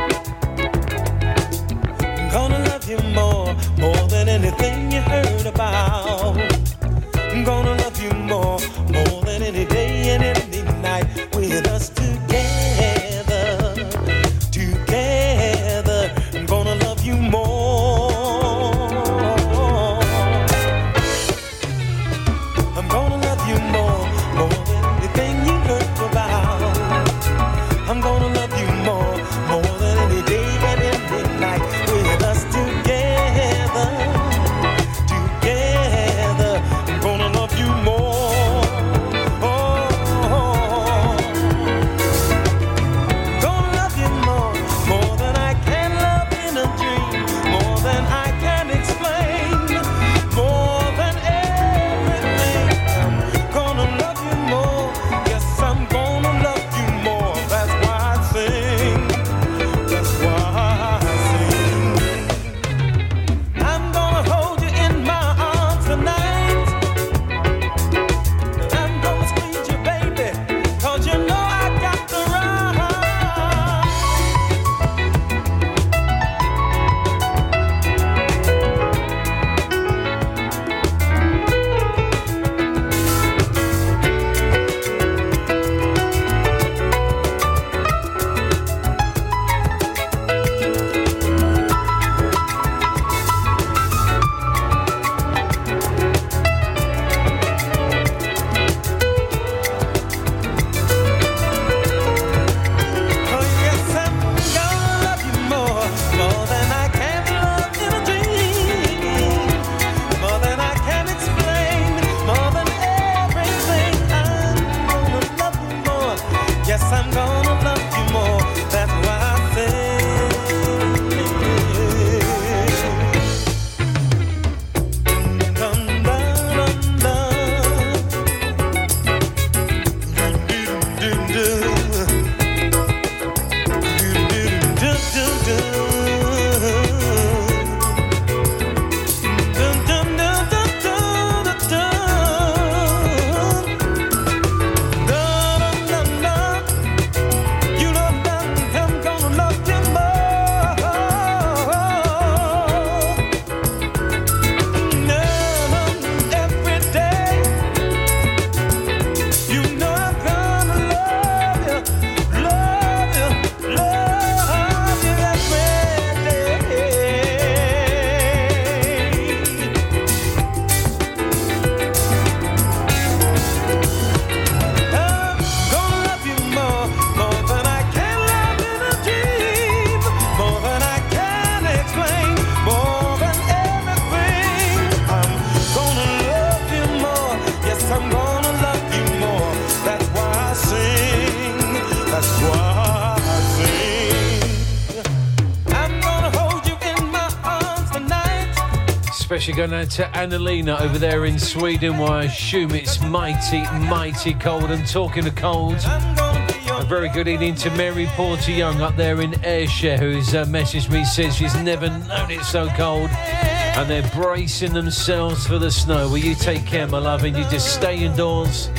Going 199.67 199.73
out 199.73 199.89
to 199.89 200.03
Annalena 200.13 200.79
over 200.79 200.97
there 200.97 201.25
in 201.25 201.37
Sweden, 201.37 201.97
where 201.97 202.11
I 202.11 202.23
assume 202.23 202.71
it's 202.71 203.01
mighty, 203.01 203.63
mighty 203.89 204.33
cold. 204.35 204.71
And 204.71 204.87
talking 204.87 205.27
of 205.27 205.35
cold, 205.35 205.75
a 205.83 206.85
very 206.87 207.09
good 207.09 207.27
evening 207.27 207.55
to 207.55 207.69
Mary 207.71 208.05
Porter 208.11 208.53
Young 208.53 208.79
up 208.79 208.95
there 208.95 209.19
in 209.19 209.35
Ayrshire, 209.43 209.97
who's 209.97 210.33
uh, 210.33 210.45
messaged 210.45 210.89
me, 210.89 211.03
says 211.03 211.35
she's 211.35 211.55
never 211.55 211.89
known 211.89 212.31
it 212.31 212.45
so 212.45 212.69
cold. 212.69 213.09
And 213.09 213.89
they're 213.89 214.09
bracing 214.11 214.71
themselves 214.71 215.45
for 215.45 215.59
the 215.59 215.71
snow. 215.71 216.07
Will 216.07 216.19
you 216.19 216.35
take 216.35 216.65
care, 216.65 216.87
my 216.87 216.99
love, 216.99 217.25
and 217.25 217.35
you 217.35 217.43
just 217.49 217.75
stay 217.75 218.05
indoors 218.05 218.69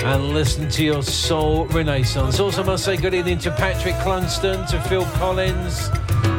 and 0.00 0.30
listen 0.34 0.68
to 0.68 0.84
your 0.84 1.04
soul 1.04 1.66
renaissance. 1.66 2.40
Also, 2.40 2.64
must 2.64 2.84
say 2.84 2.96
good 2.96 3.14
evening 3.14 3.38
to 3.38 3.52
Patrick 3.52 3.94
Clunston, 3.96 4.68
to 4.68 4.80
Phil 4.88 5.04
Collins, 5.12 5.90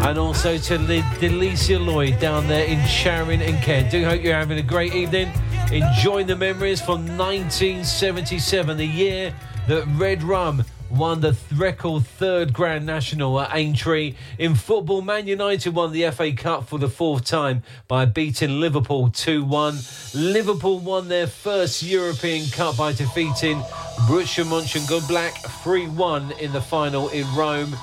and 0.03 0.17
also 0.17 0.57
to 0.57 0.77
Li- 0.77 1.01
Delicia 1.19 1.83
Lloyd 1.83 2.19
down 2.19 2.47
there 2.47 2.65
in 2.65 2.85
Sharon 2.87 3.41
and 3.41 3.61
Kent. 3.63 3.91
Do 3.91 4.03
hope 4.05 4.21
you're 4.21 4.35
having 4.35 4.57
a 4.59 4.63
great 4.63 4.93
evening. 4.93 5.31
enjoying 5.71 6.27
the 6.27 6.35
memories 6.35 6.79
from 6.79 7.05
1977, 7.17 8.77
the 8.77 8.85
year 8.85 9.33
that 9.67 9.85
Red 9.97 10.21
Rum 10.21 10.63
won 10.91 11.21
the 11.21 11.35
record 11.55 12.05
third 12.05 12.53
Grand 12.53 12.85
National 12.85 13.39
at 13.41 13.49
Aintree. 13.55 14.13
In 14.37 14.53
football, 14.53 15.01
Man 15.01 15.25
United 15.25 15.73
won 15.73 15.91
the 15.91 16.09
FA 16.11 16.31
Cup 16.33 16.67
for 16.69 16.77
the 16.77 16.87
fourth 16.87 17.25
time 17.25 17.63
by 17.87 18.05
beating 18.05 18.59
Liverpool 18.59 19.09
2 19.09 19.43
1. 19.43 19.79
Liverpool 20.13 20.79
won 20.79 21.07
their 21.07 21.25
first 21.27 21.81
European 21.81 22.47
Cup 22.51 22.77
by 22.77 22.93
defeating 22.93 23.59
Borussia 24.07 24.43
Mönchengladbach 24.45 25.33
3 25.63 25.87
1 25.87 26.31
in 26.39 26.51
the 26.53 26.61
final 26.61 27.09
in 27.09 27.25
Rome. 27.35 27.75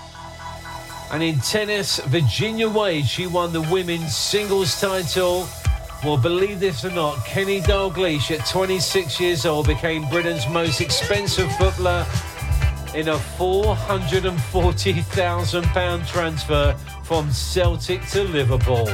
And 1.13 1.23
in 1.23 1.39
tennis, 1.41 1.99
Virginia 2.07 2.69
Wade, 2.71 3.07
she 3.07 3.27
won 3.27 3.53
the 3.53 3.61
women's 3.61 4.17
singles 4.17 4.81
title. 4.81 5.47
Well, 6.03 6.17
believe 6.17 6.59
this 6.59 6.87
or 6.87 6.91
not, 6.91 7.23
Kenny 7.27 7.61
Dalglish 7.61 8.31
at 8.31 8.47
26 8.47 9.21
years 9.21 9.45
old 9.45 9.67
became 9.67 10.09
Britain's 10.09 10.49
most 10.49 10.81
expensive 10.81 11.55
footballer 11.57 12.07
in 12.95 13.09
a 13.09 13.17
£440,000 13.17 16.07
transfer 16.07 16.75
from 17.05 17.31
Celtic 17.31 18.07
to 18.09 18.25
Liverpool. 18.25 18.89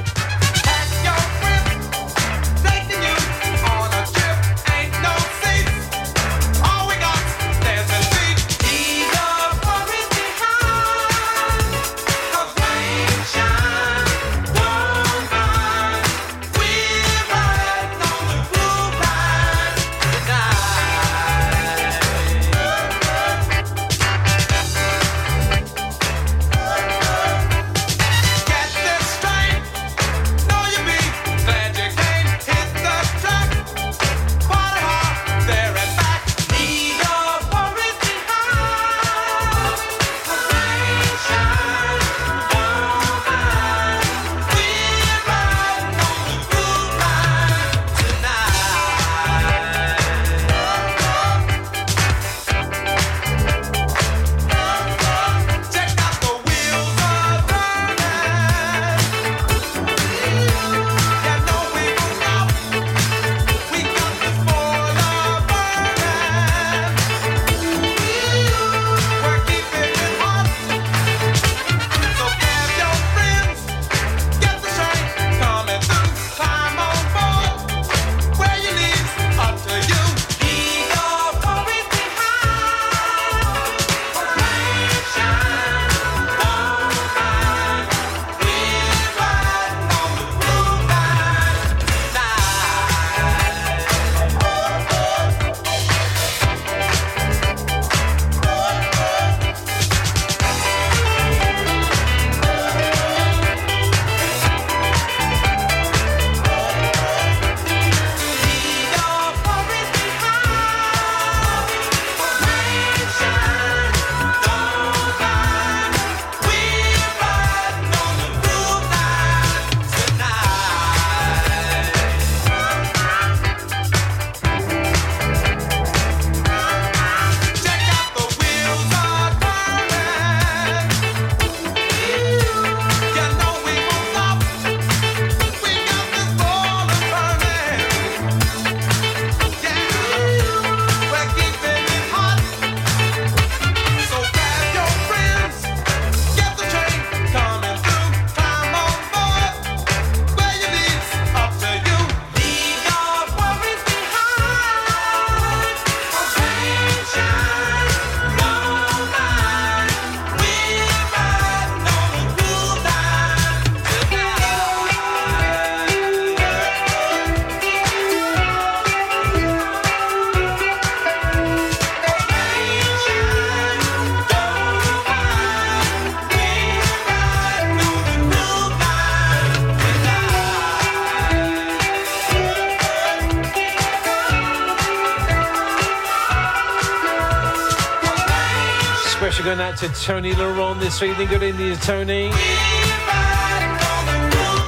To 189.79 189.89
Tony 189.91 190.33
Laron 190.33 190.81
this 190.81 191.01
evening. 191.03 191.29
Good 191.29 191.45
evening, 191.45 191.77
Tony. 191.77 192.33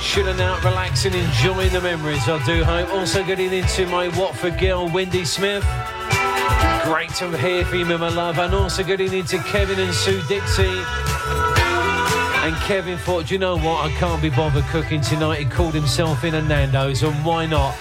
Chilling 0.01 0.41
out, 0.41 0.63
relaxing, 0.63 1.15
enjoying 1.15 1.73
the 1.73 1.81
memories, 1.81 2.29
I 2.29 2.41
do 2.47 2.63
hope. 2.63 2.95
Also, 2.95 3.25
good 3.25 3.41
evening 3.41 3.65
to 3.75 3.87
my 3.87 4.07
Watford 4.17 4.57
girl, 4.61 4.89
Wendy 4.89 5.25
Smith. 5.25 5.65
Great 6.85 7.13
to 7.15 7.37
hear 7.39 7.65
from 7.65 7.91
you, 7.91 7.99
my 7.99 8.09
love. 8.09 8.39
And 8.39 8.55
also, 8.55 8.85
good 8.85 9.01
evening 9.01 9.25
to 9.25 9.39
Kevin 9.39 9.81
and 9.81 9.93
Sue 9.93 10.23
Dixie. 10.29 10.81
And 12.45 12.55
Kevin 12.63 12.97
thought, 12.99 13.27
"Do 13.27 13.35
you 13.35 13.41
know 13.41 13.57
what? 13.57 13.85
I 13.85 13.91
can't 13.99 14.23
be 14.23 14.31
bothered 14.31 14.65
cooking 14.67 15.01
tonight. 15.01 15.41
He 15.41 15.45
called 15.45 15.75
himself 15.75 16.23
in 16.23 16.37
a 16.37 16.43
Nando's, 16.43 17.03
and 17.03 17.25
why 17.25 17.47
not? 17.47 17.75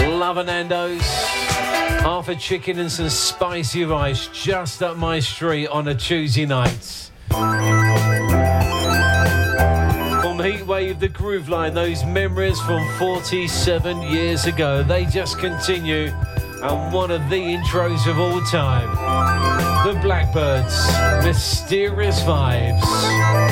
Love 0.00 0.36
a 0.36 0.44
Nando's. 0.44 1.51
Half 2.02 2.28
a 2.28 2.34
chicken 2.34 2.80
and 2.80 2.90
some 2.90 3.08
spicy 3.08 3.84
rice 3.84 4.26
just 4.32 4.82
up 4.82 4.96
my 4.96 5.20
street 5.20 5.68
on 5.68 5.86
a 5.86 5.94
Tuesday 5.94 6.46
night. 6.46 7.10
From 7.28 7.38
Heatwave, 10.38 10.98
the 10.98 11.08
Groove 11.08 11.48
Line, 11.48 11.74
those 11.74 12.04
memories 12.04 12.60
from 12.62 12.84
47 12.98 14.02
years 14.02 14.46
ago, 14.46 14.82
they 14.82 15.04
just 15.04 15.38
continue. 15.38 16.12
And 16.62 16.92
one 16.92 17.12
of 17.12 17.30
the 17.30 17.36
intros 17.36 18.08
of 18.08 18.18
all 18.18 18.40
time 18.42 18.90
The 19.86 19.94
Blackbyrds, 20.00 21.24
Mysterious 21.24 22.20
Vibes. 22.22 23.51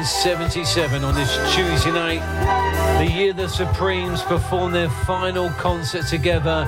1977 0.00 1.04
on 1.04 1.14
this 1.14 1.54
Tuesday 1.54 1.90
night. 1.90 2.20
The 3.04 3.12
year 3.12 3.34
the 3.34 3.46
Supremes 3.46 4.22
performed 4.22 4.74
their 4.74 4.88
final 4.88 5.50
concert 5.50 6.06
together 6.06 6.64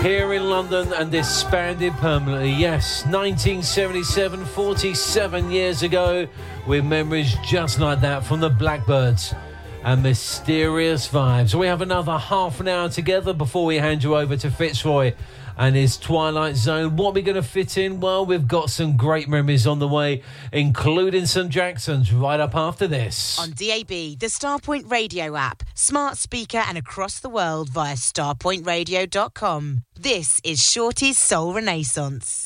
here 0.00 0.32
in 0.32 0.48
London 0.48 0.90
and 0.94 1.12
disbanded 1.12 1.92
permanently. 1.98 2.52
Yes, 2.52 3.04
1977, 3.04 4.46
47 4.46 5.50
years 5.50 5.82
ago, 5.82 6.26
with 6.66 6.82
memories 6.82 7.34
just 7.44 7.78
like 7.78 8.00
that 8.00 8.24
from 8.24 8.40
the 8.40 8.48
Blackbyrds 8.48 9.36
and 9.84 10.02
mysterious 10.02 11.08
vibes. 11.08 11.54
We 11.54 11.66
have 11.66 11.82
another 11.82 12.16
half 12.16 12.58
an 12.60 12.68
hour 12.68 12.88
together 12.88 13.34
before 13.34 13.66
we 13.66 13.76
hand 13.76 14.02
you 14.02 14.16
over 14.16 14.34
to 14.34 14.50
Fitzroy 14.50 15.12
and 15.56 15.74
his 15.76 15.96
Twilight 15.96 16.56
Zone. 16.56 16.96
What 16.96 17.10
are 17.10 17.12
we 17.12 17.22
going 17.22 17.36
to 17.36 17.42
fit 17.42 17.78
in? 17.78 18.00
Well, 18.00 18.26
we've 18.26 18.46
got 18.46 18.70
some 18.70 18.96
great 18.96 19.28
memories 19.28 19.66
on 19.66 19.78
the 19.78 19.88
way, 19.88 20.22
including 20.52 21.26
some 21.26 21.48
Jacksons 21.48 22.12
right 22.12 22.40
up 22.40 22.54
after 22.54 22.86
this. 22.86 23.38
On 23.38 23.50
DAB, 23.50 23.88
the 23.88 24.26
Starpoint 24.26 24.90
Radio 24.90 25.36
app, 25.36 25.62
smart 25.74 26.16
speaker, 26.16 26.62
and 26.66 26.76
across 26.76 27.20
the 27.20 27.28
world 27.28 27.68
via 27.70 27.94
starpointradio.com. 27.94 29.82
This 29.98 30.40
is 30.44 30.62
Shorty's 30.62 31.18
Soul 31.18 31.54
Renaissance. 31.54 32.45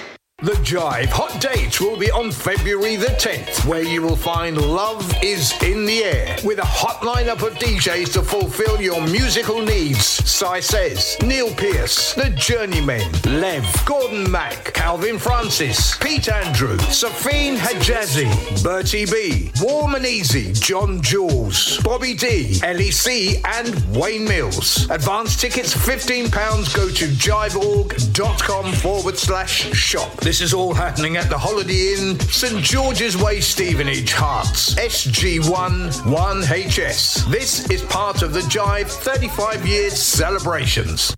The 0.43 0.53
Jive 0.53 1.09
Hot 1.09 1.39
Dates 1.39 1.79
will 1.79 1.97
be 1.99 2.09
on 2.09 2.31
February 2.31 2.95
the 2.95 3.13
10th, 3.21 3.63
where 3.67 3.83
you 3.83 4.01
will 4.01 4.15
find 4.15 4.57
Love 4.57 5.07
is 5.21 5.53
in 5.61 5.85
the 5.85 6.03
Air 6.03 6.35
with 6.43 6.57
a 6.57 6.65
hot 6.65 7.01
lineup 7.01 7.45
of 7.45 7.53
DJs 7.59 8.13
to 8.13 8.23
fulfill 8.23 8.81
your 8.81 9.05
musical 9.05 9.61
needs. 9.61 10.03
Cy 10.07 10.59
Says, 10.59 11.15
Neil 11.21 11.53
Pierce, 11.53 12.15
The 12.15 12.31
Journeymen, 12.31 13.07
Lev, 13.39 13.85
Gordon 13.85 14.31
Mack, 14.31 14.73
Calvin 14.73 15.19
Francis, 15.19 15.95
Pete 15.99 16.29
Andrew, 16.29 16.75
Safine 16.89 17.55
Hajazi, 17.57 18.63
Bertie 18.63 19.05
B, 19.05 19.51
Warm 19.61 19.93
and 19.93 20.07
Easy, 20.07 20.53
John 20.53 21.03
Jules, 21.03 21.77
Bobby 21.81 22.15
D, 22.15 22.53
LEC, 22.63 23.41
and 23.45 23.95
Wayne 23.95 24.25
Mills. 24.25 24.89
Advance 24.89 25.39
tickets 25.39 25.75
£15. 25.75 26.31
Go 26.75 26.89
to 26.89 27.05
jiveorg.com 27.05 28.73
forward 28.73 29.19
slash 29.19 29.71
shop. 29.73 30.11
This 30.31 30.39
is 30.39 30.53
all 30.53 30.73
happening 30.73 31.17
at 31.17 31.29
the 31.29 31.37
Holiday 31.37 31.93
Inn, 31.93 32.17
St 32.17 32.63
George's 32.63 33.17
Way, 33.17 33.41
Stevenage, 33.41 34.13
Herts, 34.13 34.77
SG1 34.77 35.91
1HS. 36.03 37.29
This 37.29 37.69
is 37.69 37.81
part 37.81 38.21
of 38.21 38.31
the 38.31 38.39
Jive 38.39 38.87
35 38.87 39.67
years 39.67 39.91
celebrations. 39.91 41.13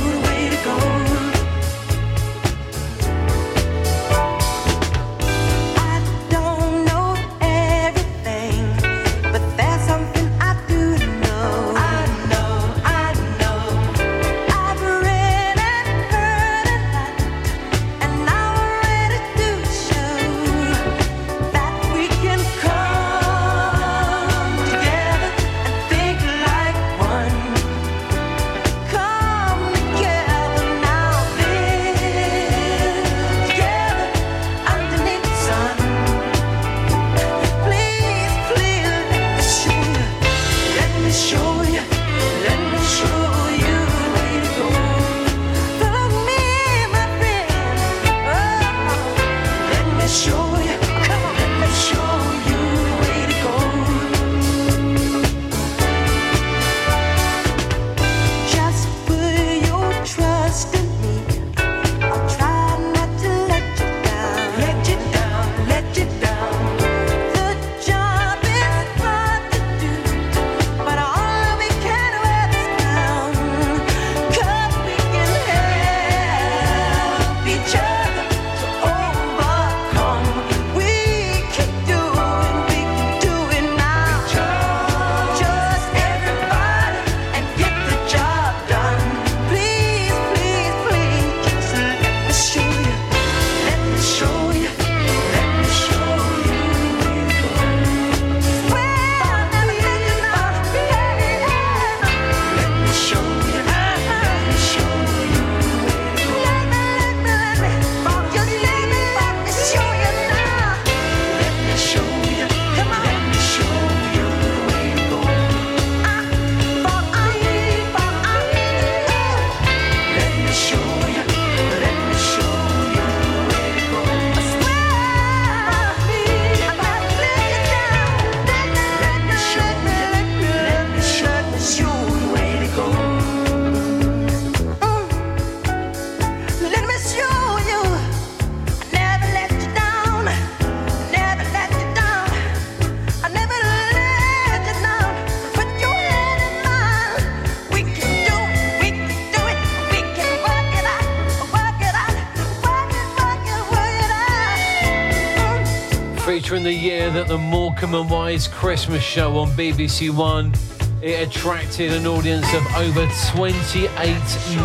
featuring 156.55 156.63
the 156.63 156.87
year 156.87 157.09
that 157.11 157.27
the 157.27 157.37
Morecambe 157.37 157.95
and 157.95 158.09
Wise 158.09 158.47
Christmas 158.47 159.03
show 159.03 159.37
on 159.39 159.49
BBC 159.51 160.09
One 160.09 160.53
it 161.01 161.27
attracted 161.27 161.91
an 161.91 162.07
audience 162.07 162.45
of 162.53 162.65
over 162.77 163.05
28 163.33 163.91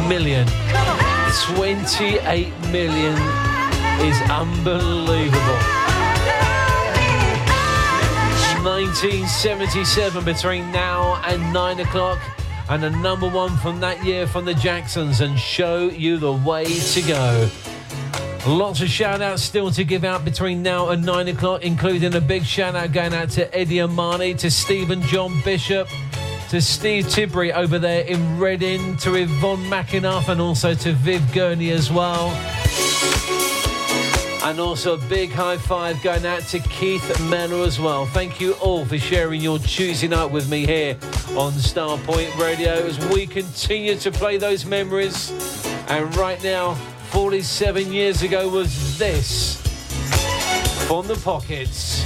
million. 0.09 0.47
28 1.57 2.53
million 2.71 3.15
is 4.07 4.21
unbelievable. 4.31 5.59
1977 8.63 10.25
between 10.25 10.71
now 10.71 11.21
and 11.25 11.53
9 11.53 11.81
o'clock 11.81 12.21
and 12.69 12.85
a 12.85 12.91
number 12.91 13.29
one 13.29 13.57
from 13.57 13.81
that 13.81 14.05
year 14.05 14.29
from 14.29 14.45
the 14.45 14.55
Jacksons 14.55 15.21
and 15.21 15.37
show 15.37 15.89
you 15.89 16.19
the 16.19 16.33
way 16.33 16.67
to 16.67 17.03
go. 17.03 17.51
Lots 18.47 18.81
of 18.81 18.89
shout 18.89 19.21
outs 19.21 19.43
still 19.43 19.71
to 19.73 19.85
give 19.85 20.03
out 20.03 20.25
between 20.25 20.63
now 20.63 20.89
and 20.89 21.05
9 21.05 21.29
o'clock, 21.29 21.63
including 21.63 22.15
a 22.15 22.21
big 22.23 22.45
shout 22.45 22.75
out 22.75 22.91
going 22.91 23.13
out 23.13 23.29
to 23.31 23.55
Eddie 23.55 23.83
Amani, 23.83 24.33
to 24.35 24.51
Stephen 24.51 25.03
John 25.03 25.43
Bishop, 25.43 25.87
to 26.49 26.61
Steve 26.63 27.05
Tibbury 27.05 27.53
over 27.53 27.79
there 27.79 28.03
in 28.05 28.39
Reading, 28.39 28.97
to 28.99 29.15
Yvonne 29.15 29.65
McInniff, 29.65 30.29
and 30.29 30.41
also 30.41 30.73
to 30.73 30.93
Viv 30.95 31.23
Gurney 31.35 31.71
as 31.71 31.93
well. 31.93 32.29
And 34.43 34.59
also 34.59 34.95
a 34.95 35.09
big 35.09 35.31
high 35.31 35.59
five 35.59 36.03
going 36.03 36.25
out 36.25 36.41
to 36.45 36.61
Keith 36.61 37.21
Manor 37.29 37.63
as 37.63 37.79
well. 37.79 38.07
Thank 38.07 38.41
you 38.41 38.55
all 38.55 38.87
for 38.87 38.97
sharing 38.97 39.43
your 39.43 39.59
Tuesday 39.59 40.09
night 40.09 40.31
with 40.31 40.51
me 40.51 40.65
here 40.65 40.95
on 41.37 41.53
Starpoint 41.53 42.37
Radio 42.39 42.73
as 42.73 42.99
we 43.11 43.27
continue 43.27 43.97
to 43.97 44.11
play 44.11 44.39
those 44.39 44.65
memories. 44.65 45.31
And 45.89 46.17
right 46.17 46.43
now, 46.43 46.75
47 47.13 47.93
years 47.93 48.23
ago 48.23 48.49
was 48.49 48.97
this 48.99 49.61
from 50.87 51.07
the 51.09 51.17
pockets. 51.17 52.05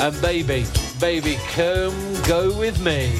And 0.00 0.20
baby, 0.20 0.66
baby, 1.00 1.38
come 1.54 1.94
go 2.24 2.56
with 2.58 2.82
me. 2.84 3.19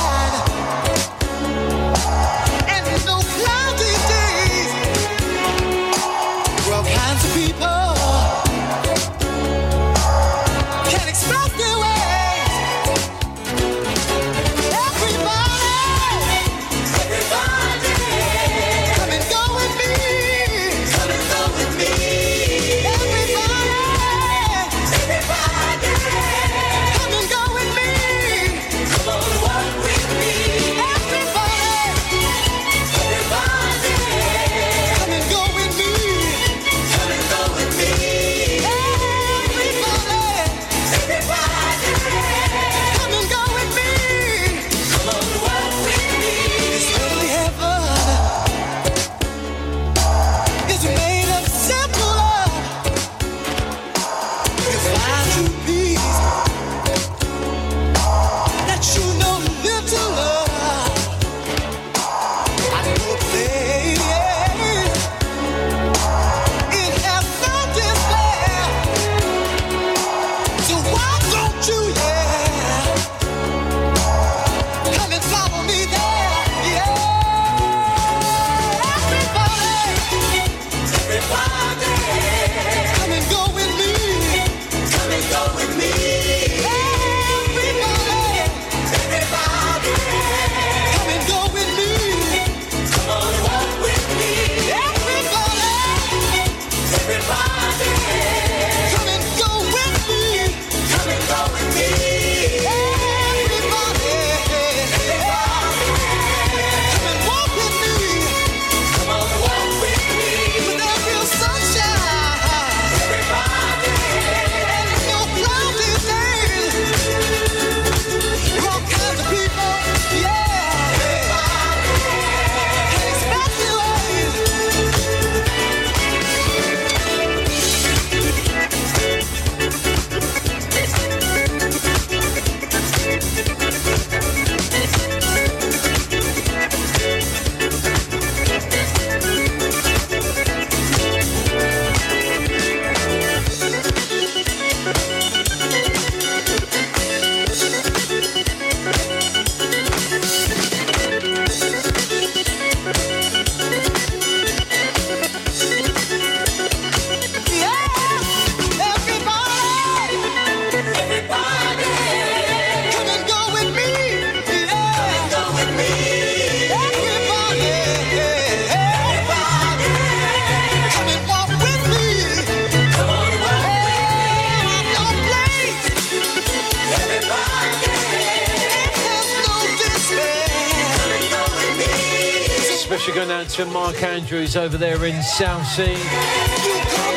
Over 184.55 184.77
there 184.77 185.05
in 185.05 185.21
Southsea. 185.23 185.95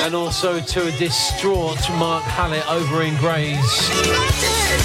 And 0.04 0.14
also 0.14 0.60
to 0.60 0.86
a 0.86 0.92
distraught 0.98 1.80
Mark 1.98 2.22
Hallett 2.22 2.70
over 2.70 3.02
in 3.02 3.16
Grays. 3.16 3.88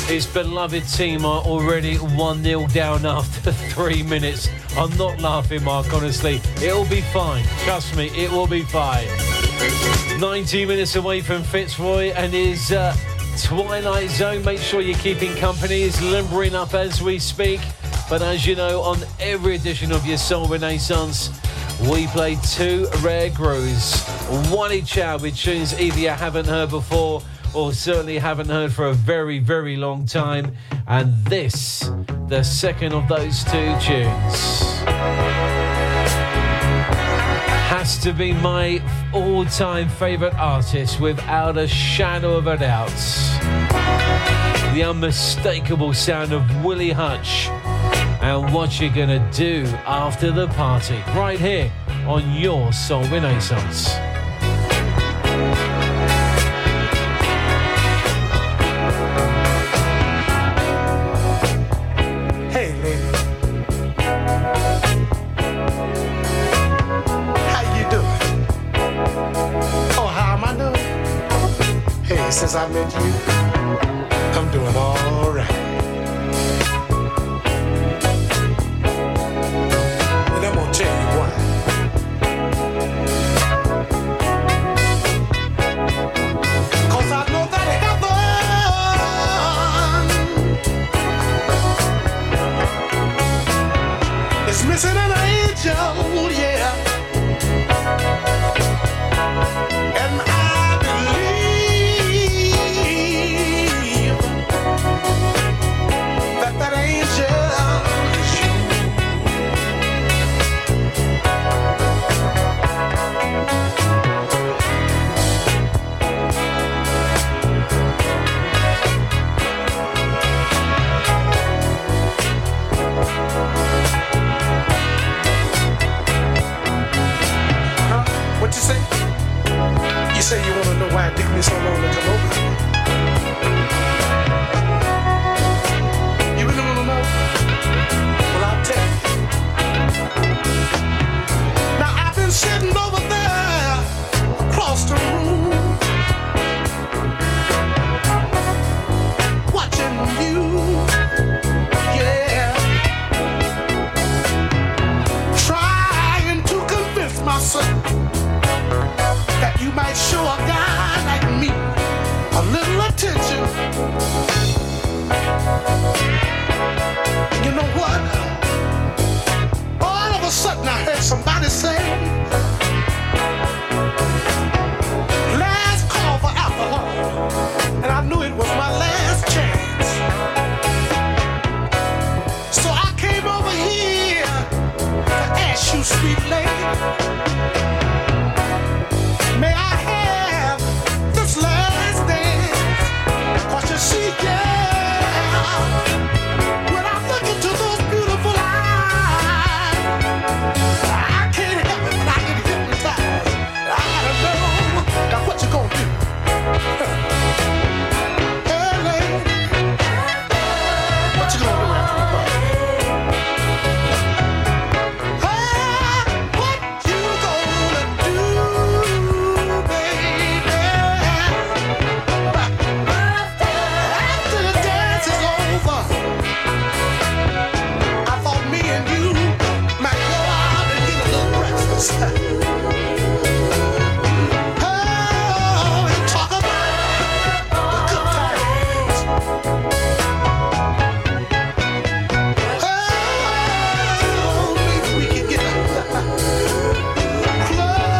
His 0.07 0.25
beloved 0.25 0.87
team 0.87 1.25
are 1.25 1.41
already 1.41 1.97
1 1.97 2.43
0 2.43 2.67
down 2.67 3.05
after 3.05 3.51
three 3.73 4.01
minutes. 4.01 4.49
I'm 4.75 4.95
not 4.97 5.21
laughing, 5.21 5.63
Mark, 5.63 5.93
honestly. 5.93 6.41
It'll 6.55 6.85
be 6.85 7.01
fine. 7.01 7.43
Trust 7.65 7.95
me, 7.95 8.07
it 8.15 8.31
will 8.31 8.47
be 8.47 8.63
fine. 8.63 9.07
90 10.19 10.65
minutes 10.65 10.95
away 10.95 11.21
from 11.21 11.43
Fitzroy 11.43 12.13
and 12.13 12.33
his 12.33 12.71
uh, 12.71 12.95
Twilight 13.37 14.09
Zone. 14.09 14.43
Make 14.43 14.59
sure 14.59 14.81
you're 14.81 14.97
keeping 14.97 15.35
company. 15.35 15.83
Is 15.83 16.01
limbering 16.01 16.55
up 16.55 16.73
as 16.73 17.01
we 17.01 17.19
speak. 17.19 17.59
But 18.09 18.23
as 18.23 18.43
you 18.47 18.55
know, 18.55 18.81
on 18.81 18.97
every 19.19 19.53
edition 19.53 19.91
of 19.91 20.03
your 20.03 20.17
Soul 20.17 20.47
Renaissance, 20.47 21.29
we 21.87 22.07
play 22.07 22.37
two 22.37 22.87
rare 23.01 23.29
grooves. 23.29 24.03
One 24.49 24.73
each 24.73 24.97
hour 24.97 25.19
with 25.19 25.37
tunes 25.37 25.79
either 25.79 25.99
you 25.99 26.09
haven't 26.09 26.47
heard 26.47 26.71
before 26.71 27.21
or 27.53 27.71
certainly 27.71 28.17
haven't 28.17 28.49
heard 28.49 28.73
for 28.73 28.87
a 28.87 28.93
very, 28.93 29.37
very 29.37 29.75
long 29.75 30.07
time. 30.07 30.55
And 30.87 31.13
this, 31.25 31.91
the 32.27 32.41
second 32.41 32.93
of 32.93 33.07
those 33.07 33.43
two 33.43 33.77
tunes 33.79 34.79
has 37.69 37.99
to 37.99 38.11
be 38.11 38.33
my 38.33 38.81
all-time 39.13 39.87
favorite 39.87 40.33
artist 40.33 40.99
without 40.99 41.57
a 41.57 41.67
shadow 41.67 42.37
of 42.37 42.47
a 42.47 42.57
doubt. 42.57 42.89
The 44.73 44.83
unmistakable 44.83 45.93
sound 45.93 46.33
of 46.33 46.65
Willie 46.65 46.91
Hutch 46.91 47.49
and 48.29 48.53
what 48.53 48.79
you're 48.79 48.93
gonna 48.93 49.27
do 49.31 49.65
after 49.87 50.31
the 50.31 50.47
party 50.49 51.01
right 51.15 51.39
here 51.39 51.71
on 52.05 52.31
your 52.33 52.71
Soul 52.71 53.03
Renaissance. 53.05 53.87
Hey, 62.53 62.71
lady. 62.83 63.09
How 67.49 67.63
you 67.77 67.89
doing? 67.89 68.45
Oh, 69.97 70.07
how 70.07 70.37
am 70.37 70.43
I 70.43 70.53
doing? 70.55 72.03
Hey, 72.03 72.29
since 72.29 72.53
I 72.53 72.67
met 72.67 72.93
you, 72.93 73.38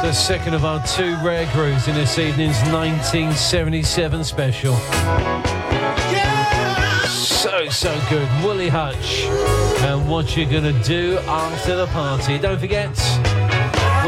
The 0.10 0.16
second 0.16 0.56
of 0.56 0.66
our 0.66 0.84
two 0.88 1.16
rare 1.24 1.48
grooves 1.54 1.88
in 1.88 1.94
this 1.94 2.18
evening's 2.18 2.58
1977 2.72 4.24
special. 4.24 4.76
So, 7.06 7.70
so 7.70 8.02
good. 8.10 8.28
Willie 8.44 8.70
Hutch. 8.70 9.26
And 9.84 10.10
what 10.10 10.36
you're 10.36 10.50
going 10.50 10.64
to 10.64 10.84
do 10.84 11.20
after 11.28 11.76
the 11.76 11.86
party. 11.86 12.40
Don't 12.40 12.60
forget, 12.60 12.90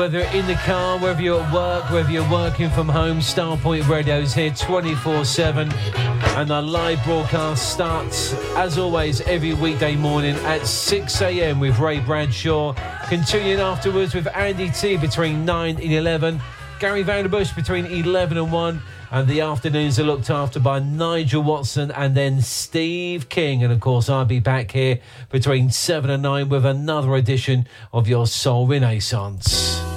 whether 0.01 0.21
in 0.35 0.47
the 0.47 0.55
car, 0.55 0.97
whether 0.97 1.21
you're 1.21 1.39
at 1.39 1.53
work, 1.53 1.87
whether 1.91 2.09
you're 2.09 2.27
working 2.31 2.71
from 2.71 2.89
home, 2.89 3.19
Starpoint 3.19 3.87
Radio 3.87 4.17
is 4.17 4.33
here 4.33 4.49
24 4.49 5.23
7. 5.23 5.71
And 5.71 6.49
our 6.49 6.63
live 6.63 7.03
broadcast 7.03 7.71
starts, 7.71 8.33
as 8.55 8.79
always, 8.79 9.21
every 9.21 9.53
weekday 9.53 9.95
morning 9.95 10.35
at 10.37 10.65
6 10.65 11.21
a.m. 11.21 11.59
with 11.59 11.77
Ray 11.77 11.99
Bradshaw. 11.99 12.73
Continuing 13.09 13.59
afterwards 13.59 14.15
with 14.15 14.25
Andy 14.35 14.71
T 14.71 14.97
between 14.97 15.45
9 15.45 15.75
and 15.75 15.93
11, 15.93 16.41
Gary 16.79 17.03
Vanderbush 17.03 17.55
between 17.55 17.85
11 17.85 18.39
and 18.39 18.51
1. 18.51 18.81
And 19.11 19.27
the 19.27 19.41
afternoons 19.41 19.99
are 19.99 20.03
looked 20.03 20.31
after 20.31 20.59
by 20.59 20.79
Nigel 20.79 21.43
Watson 21.43 21.91
and 21.91 22.17
then 22.17 22.41
Steve 22.41 23.29
King. 23.29 23.63
And 23.63 23.71
of 23.71 23.79
course, 23.79 24.09
I'll 24.09 24.25
be 24.25 24.39
back 24.39 24.71
here 24.71 24.99
between 25.29 25.69
7 25.69 26.09
and 26.09 26.23
9 26.23 26.49
with 26.49 26.65
another 26.65 27.13
edition 27.13 27.67
of 27.93 28.07
your 28.07 28.25
Soul 28.25 28.65
Renaissance. 28.65 29.90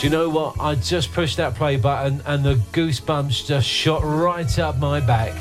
Do 0.00 0.06
you 0.06 0.12
know 0.12 0.30
what? 0.30 0.58
I 0.58 0.76
just 0.76 1.12
pushed 1.12 1.36
that 1.36 1.54
play 1.56 1.76
button 1.76 2.22
and 2.24 2.42
the 2.42 2.54
goosebumps 2.72 3.46
just 3.46 3.68
shot 3.68 4.02
right 4.02 4.58
up 4.58 4.78
my 4.78 4.98
back. 4.98 5.34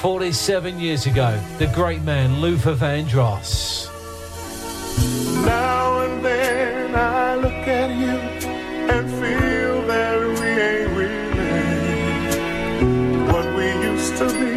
47 0.00 0.78
years 0.78 1.06
ago, 1.06 1.36
the 1.58 1.66
great 1.74 2.02
man 2.02 2.40
Luther 2.40 2.76
Vandross. 2.76 3.88
Now 5.44 6.02
and 6.02 6.24
then 6.24 6.94
I 6.94 7.34
look 7.34 7.66
at 7.66 7.90
you 7.98 8.16
and 8.94 9.10
feel 9.10 9.82
that 9.88 10.20
we 10.38 10.46
ain't 10.46 10.90
really 10.96 12.12
what 13.32 13.56
we 13.56 13.72
used 13.88 14.16
to 14.18 14.26
be. 14.38 14.55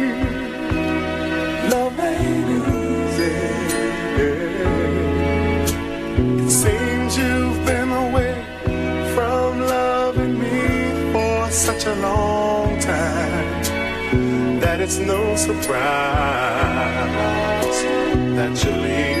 such 11.50 11.84
a 11.86 11.94
long 11.96 12.78
time 12.78 13.62
that 14.60 14.80
it's 14.80 14.98
no 14.98 15.34
surprise 15.34 15.66
that 18.36 18.64
you 18.64 18.70
leave. 18.70 19.19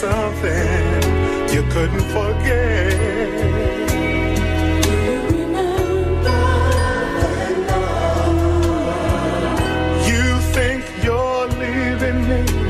something 0.00 1.02
you 1.52 1.62
couldn't 1.74 2.06
forget. 2.16 3.60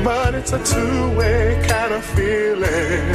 but 0.03 0.33
it's 0.33 0.51
a 0.51 0.63
two-way 0.63 1.63
kind 1.67 1.93
of 1.93 2.03
feeling 2.03 3.05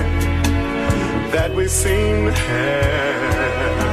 that 1.33 1.51
we 1.53 1.67
seem 1.67 2.27
to 2.27 2.33
have. 2.33 3.86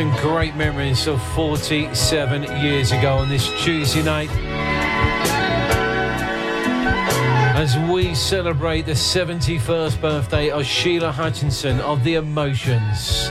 Some 0.00 0.16
great 0.16 0.56
memories 0.56 1.06
of 1.06 1.22
47 1.34 2.44
years 2.64 2.90
ago 2.90 3.16
on 3.16 3.28
this 3.28 3.50
Tuesday 3.62 4.02
night. 4.02 4.30
As 7.54 7.76
we 7.92 8.14
celebrate 8.14 8.86
the 8.86 8.92
71st 8.92 10.00
birthday 10.00 10.48
of 10.48 10.64
Sheila 10.64 11.12
Hutchinson 11.12 11.80
of 11.80 12.02
The 12.02 12.14
Emotions. 12.14 13.28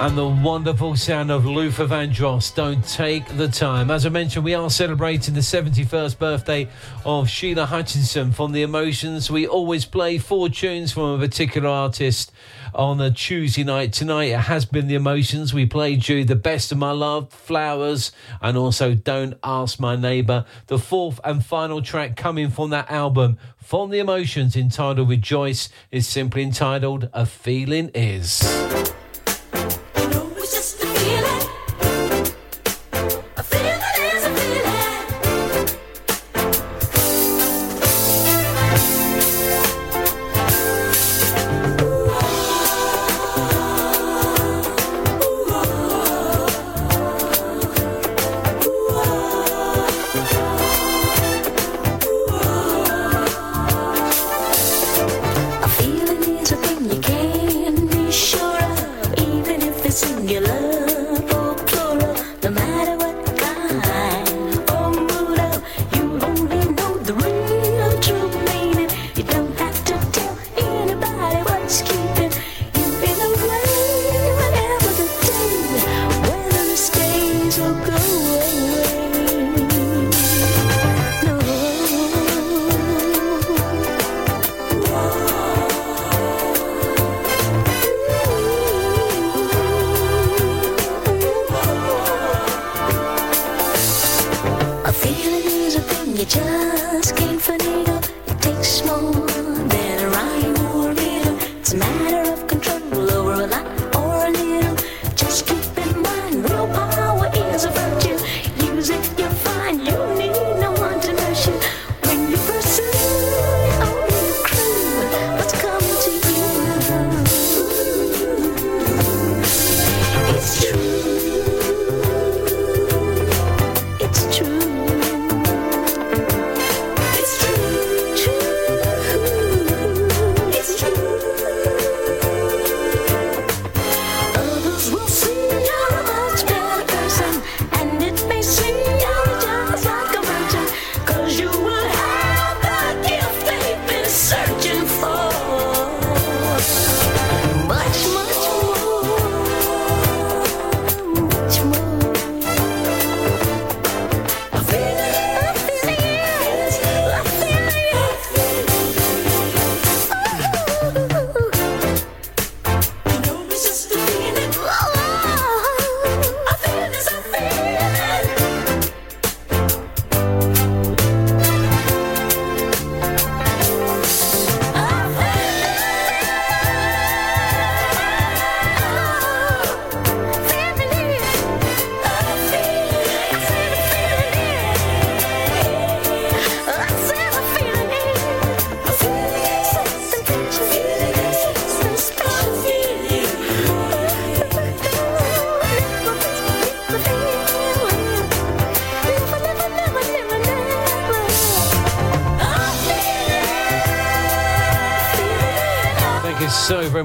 And 0.00 0.16
the 0.16 0.28
wonderful 0.28 0.94
sound 0.94 1.32
of 1.32 1.44
Luther 1.44 1.86
Vandross. 1.88 2.54
Don't 2.54 2.86
take 2.86 3.26
the 3.36 3.48
time. 3.48 3.90
As 3.90 4.06
I 4.06 4.08
mentioned, 4.08 4.44
we 4.44 4.54
are 4.54 4.70
celebrating 4.70 5.34
the 5.34 5.40
71st 5.40 6.16
birthday 6.16 6.68
of 7.04 7.28
Sheila 7.28 7.66
Hutchinson 7.66 8.30
from 8.30 8.52
The 8.52 8.62
Emotions. 8.62 9.32
We 9.32 9.48
always 9.48 9.84
play 9.84 10.18
four 10.18 10.48
tunes 10.48 10.92
from 10.92 11.02
a 11.02 11.18
particular 11.18 11.68
artist 11.68 12.30
on 12.74 13.00
a 13.00 13.10
Tuesday 13.10 13.64
night. 13.64 13.92
Tonight 13.92 14.24
it 14.26 14.40
has 14.40 14.64
been 14.64 14.86
The 14.86 14.94
Emotions. 14.94 15.52
We 15.54 15.66
played 15.66 16.08
you 16.08 16.24
The 16.24 16.36
Best 16.36 16.72
of 16.72 16.78
My 16.78 16.92
Love, 16.92 17.32
Flowers, 17.32 18.12
and 18.40 18.56
also 18.56 18.94
Don't 18.94 19.34
Ask 19.42 19.80
My 19.80 19.96
Neighbour. 19.96 20.44
The 20.66 20.78
fourth 20.78 21.20
and 21.24 21.44
final 21.44 21.82
track 21.82 22.16
coming 22.16 22.50
from 22.50 22.70
that 22.70 22.90
album 22.90 23.38
from 23.56 23.90
The 23.90 23.98
Emotions 23.98 24.56
entitled 24.56 25.08
Rejoice 25.08 25.68
is 25.90 26.06
simply 26.06 26.42
entitled 26.42 27.08
A 27.12 27.26
Feeling 27.26 27.90
Is. 27.94 28.99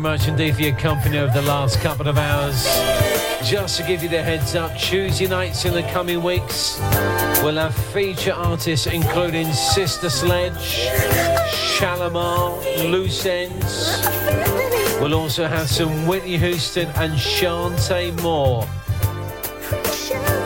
Much 0.06 0.28
indeed 0.28 0.56
for 0.56 0.62
your 0.62 0.76
company 0.76 1.18
over 1.18 1.34
the 1.34 1.48
last 1.48 1.80
couple 1.80 2.08
of 2.08 2.20
hours. 2.20 2.64
Just 3.44 3.78
to 3.78 3.88
give 3.88 4.04
you 4.04 4.08
the 4.08 4.22
heads 4.22 4.54
up, 4.54 4.78
Tuesday 4.78 5.26
nights 5.26 5.66
in 5.66 5.74
the 5.74 5.82
coming 5.82 6.22
weeks, 6.22 6.80
we'll 7.42 7.56
have 7.56 7.74
feature 7.92 8.32
artists 8.32 8.86
including 8.86 9.52
Sister 9.52 10.12
Sledge, 10.12 10.92
Shalamar, 11.50 12.56
Loose 12.92 13.26
Ends. 13.26 14.06
We'll 15.02 15.16
also 15.16 15.48
have 15.48 15.68
some 15.68 16.06
Whitney 16.06 16.38
Houston 16.38 16.88
and 16.98 17.14
Chanté 17.14 18.14
Moore. 18.22 18.68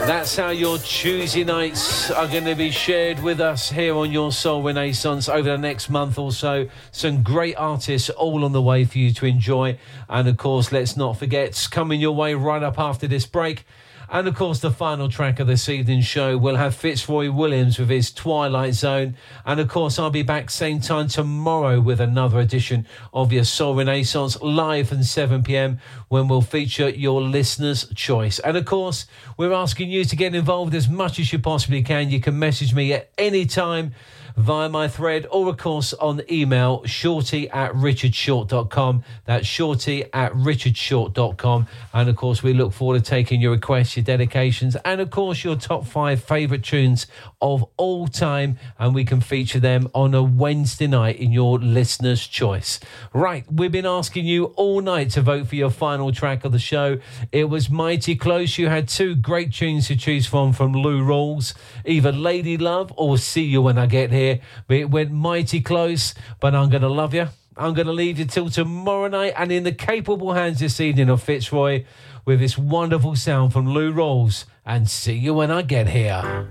That's 0.10 0.36
how 0.36 0.50
your 0.50 0.80
Tuesday 0.80 1.44
nights 1.44 2.10
are 2.10 2.28
going 2.28 2.46
to 2.46 2.56
be 2.56 2.72
shared 2.72 3.22
with 3.22 3.40
us 3.40 3.70
here 3.70 3.94
on 3.96 4.12
Your 4.12 4.32
Soul 4.32 4.64
Renaissance 4.64 5.30
over 5.30 5.52
the 5.52 5.58
next 5.60 5.88
month 5.88 6.18
or 6.18 6.32
so. 6.32 6.68
Some 6.92 7.22
great 7.22 7.54
artists 7.58 8.10
all 8.10 8.44
on 8.44 8.52
the 8.52 8.60
way 8.60 8.86
for 8.86 8.98
you 8.98 9.14
to 9.14 9.28
enjoy. 9.28 9.78
And 10.10 10.28
of 10.28 10.38
course, 10.38 10.72
let's 10.72 10.98
not 10.98 11.20
forget, 11.20 11.68
coming 11.70 12.02
your 12.02 12.14
way 12.14 12.34
right 12.34 12.64
up 12.64 12.80
after 12.80 13.08
this 13.08 13.28
break. 13.28 13.66
And 14.10 14.28
of 14.28 14.34
course, 14.34 14.62
the 14.62 14.72
final 14.72 15.10
track 15.10 15.40
of 15.40 15.46
this 15.46 15.70
evening's 15.70 16.08
show 16.08 16.36
will 16.40 16.56
have 16.56 16.74
Fitzroy 16.74 17.30
Williams 17.30 17.78
with 17.78 17.90
his 17.90 18.12
Twilight 18.12 18.74
Zone. 18.74 19.16
And 19.50 19.60
of 19.60 19.68
course, 19.68 19.98
I'll 19.98 20.12
be 20.12 20.22
back 20.22 20.52
same 20.52 20.80
time 20.80 21.08
tomorrow 21.08 21.80
with 21.80 22.00
another 22.00 22.38
edition 22.40 22.86
of 23.12 23.34
your 23.34 23.44
Soul 23.44 23.74
Renaissance 23.74 24.40
live 24.44 24.90
from 24.90 25.02
7 25.02 25.42
pm 25.42 25.80
when 26.08 26.28
we'll 26.28 26.44
feature 26.44 26.88
your 26.88 27.20
listener's 27.20 27.88
choice. 27.96 28.38
And 28.38 28.56
of 28.56 28.66
course, 28.66 29.08
we're 29.38 29.52
asking 29.52 29.90
you 29.90 30.06
to 30.06 30.16
get 30.16 30.36
involved 30.36 30.76
as 30.76 30.88
much 30.88 31.18
as 31.18 31.34
you 31.34 31.40
possibly 31.40 31.82
can. 31.82 32.12
You 32.12 32.20
can 32.20 32.38
message 32.38 32.76
me 32.76 32.94
at 32.94 33.10
any 33.18 33.48
time 33.48 33.96
via 34.38 34.70
my 34.70 34.88
thread 34.88 35.28
or, 35.32 35.50
of 35.50 35.58
course, 35.58 35.94
on 35.94 36.22
email 36.32 36.84
shorty 36.86 37.50
at 37.50 37.72
richardshort.com. 37.74 39.04
That's 39.26 39.48
shorty 39.48 40.06
at 40.14 40.34
richardshort.com. 40.34 41.68
And, 41.94 42.10
of 42.10 42.16
course, 42.16 42.44
we 42.44 42.54
look 42.54 42.74
forward 42.74 43.04
to 43.04 43.10
taking 43.10 43.42
your 43.42 43.52
requests, 43.52 43.98
your 43.98 44.04
dedications, 44.04 44.76
and, 44.86 45.02
of 45.02 45.10
course, 45.10 45.44
your 45.44 45.56
top 45.56 45.86
five 45.86 46.24
favourite 46.24 46.64
tunes 46.64 47.08
of 47.42 47.66
all 47.78 48.08
time. 48.08 48.58
And 48.78 48.94
we 48.94 49.06
can 49.06 49.22
feature 49.22 49.60
them 49.60 49.90
on 49.94 50.14
a 50.14 50.24
Wednesday 50.24 50.88
night 50.88 51.18
in 51.18 51.32
your 51.32 51.60
listener's 51.60 52.26
choice. 52.28 52.80
Right, 53.14 53.46
we've 53.52 53.72
been 53.72 53.86
asking 53.86 54.26
you 54.26 54.46
all 54.56 54.82
night 54.82 55.12
to 55.12 55.22
vote 55.22 55.48
for 55.48 55.56
your 55.56 55.70
final 55.70 56.12
track 56.12 56.46
of 56.46 56.52
the 56.52 56.60
show. 56.60 57.00
It 57.32 57.46
was 57.46 57.70
mighty 57.70 58.16
close. 58.16 58.58
You 58.58 58.68
had 58.68 58.88
two 58.88 59.16
great 59.16 59.54
tunes 59.54 59.88
to 59.88 59.96
choose 59.96 60.26
from 60.26 60.54
from 60.54 60.74
Lou 60.74 61.02
Rawls, 61.02 61.54
either 61.86 62.12
Lady 62.12 62.58
Love 62.58 62.94
or 62.96 63.18
See 63.18 63.44
You 63.44 63.62
When 63.62 63.78
I 63.78 63.86
Get 63.86 64.12
Here. 64.12 64.19
But 64.68 64.78
it 64.78 64.90
went 64.90 65.12
mighty 65.12 65.62
close, 65.62 66.14
but 66.40 66.54
I'm 66.54 66.70
going 66.70 66.82
to 66.82 66.90
love 66.90 67.14
you. 67.14 67.30
I'm 67.58 67.74
going 67.74 67.88
to 67.88 67.94
leave 67.94 68.20
you 68.20 68.26
till 68.26 68.50
tomorrow 68.50 69.08
night 69.10 69.34
and 69.36 69.52
in 69.52 69.64
the 69.64 69.74
capable 69.74 70.34
hands 70.34 70.60
this 70.60 70.80
evening 70.80 71.10
of 71.10 71.22
Fitzroy 71.22 71.84
with 72.26 72.40
this 72.40 72.58
wonderful 72.58 73.16
sound 73.16 73.52
from 73.52 73.68
Lou 73.68 73.92
Rawls 73.92 74.46
and 74.66 74.90
See 74.90 75.16
You 75.16 75.34
When 75.34 75.52
I 75.52 75.62
Get 75.64 75.90
Here. 75.90 76.48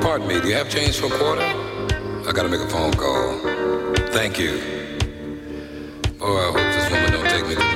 Pardon 0.00 0.28
me, 0.28 0.40
do 0.40 0.48
you 0.48 0.54
have 0.54 0.68
change 0.68 0.96
for 0.98 1.06
a 1.06 1.18
quarter? 1.18 1.42
I 2.28 2.32
gotta 2.32 2.48
make 2.48 2.60
a 2.60 2.68
phone 2.68 2.92
call. 2.94 3.38
Thank 4.10 4.38
you. 4.38 4.58
Oh, 6.20 6.36
I 6.36 6.46
hope 6.46 6.72
this 6.74 6.90
woman 6.90 7.12
don't 7.12 7.28
take 7.28 7.46
me 7.46 7.54
to 7.54 7.75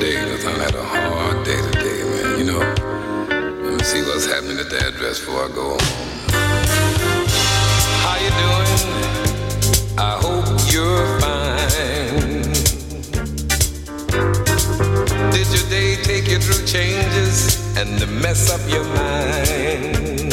today. 0.00 0.16
I 0.16 0.64
had 0.64 0.74
a 0.74 0.82
hard 0.82 1.44
day 1.44 1.60
today, 1.72 2.02
man. 2.04 2.38
You 2.38 2.44
know, 2.52 2.58
let 3.62 3.78
me 3.78 3.84
see 3.84 4.02
what's 4.02 4.26
happening 4.26 4.58
at 4.58 4.70
the 4.70 4.78
address 4.78 5.20
before 5.20 5.44
I 5.44 5.48
go 5.48 5.76
home. 5.76 5.80
How 8.04 8.16
you 8.24 8.30
doing? 8.40 8.80
I 9.98 10.12
hope 10.24 10.46
you're 10.72 11.06
fine. 11.20 12.52
Did 15.32 15.48
your 15.54 15.66
day 15.68 15.96
take 16.02 16.28
you 16.28 16.38
through 16.38 16.64
changes 16.66 17.76
and 17.76 17.98
to 17.98 18.06
mess 18.06 18.50
up 18.50 18.60
your 18.70 18.84
mind? 18.84 20.32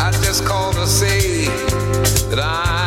I 0.00 0.10
just 0.24 0.44
called 0.44 0.74
to 0.74 0.86
say 0.86 1.46
that 2.30 2.40
I'm 2.40 2.79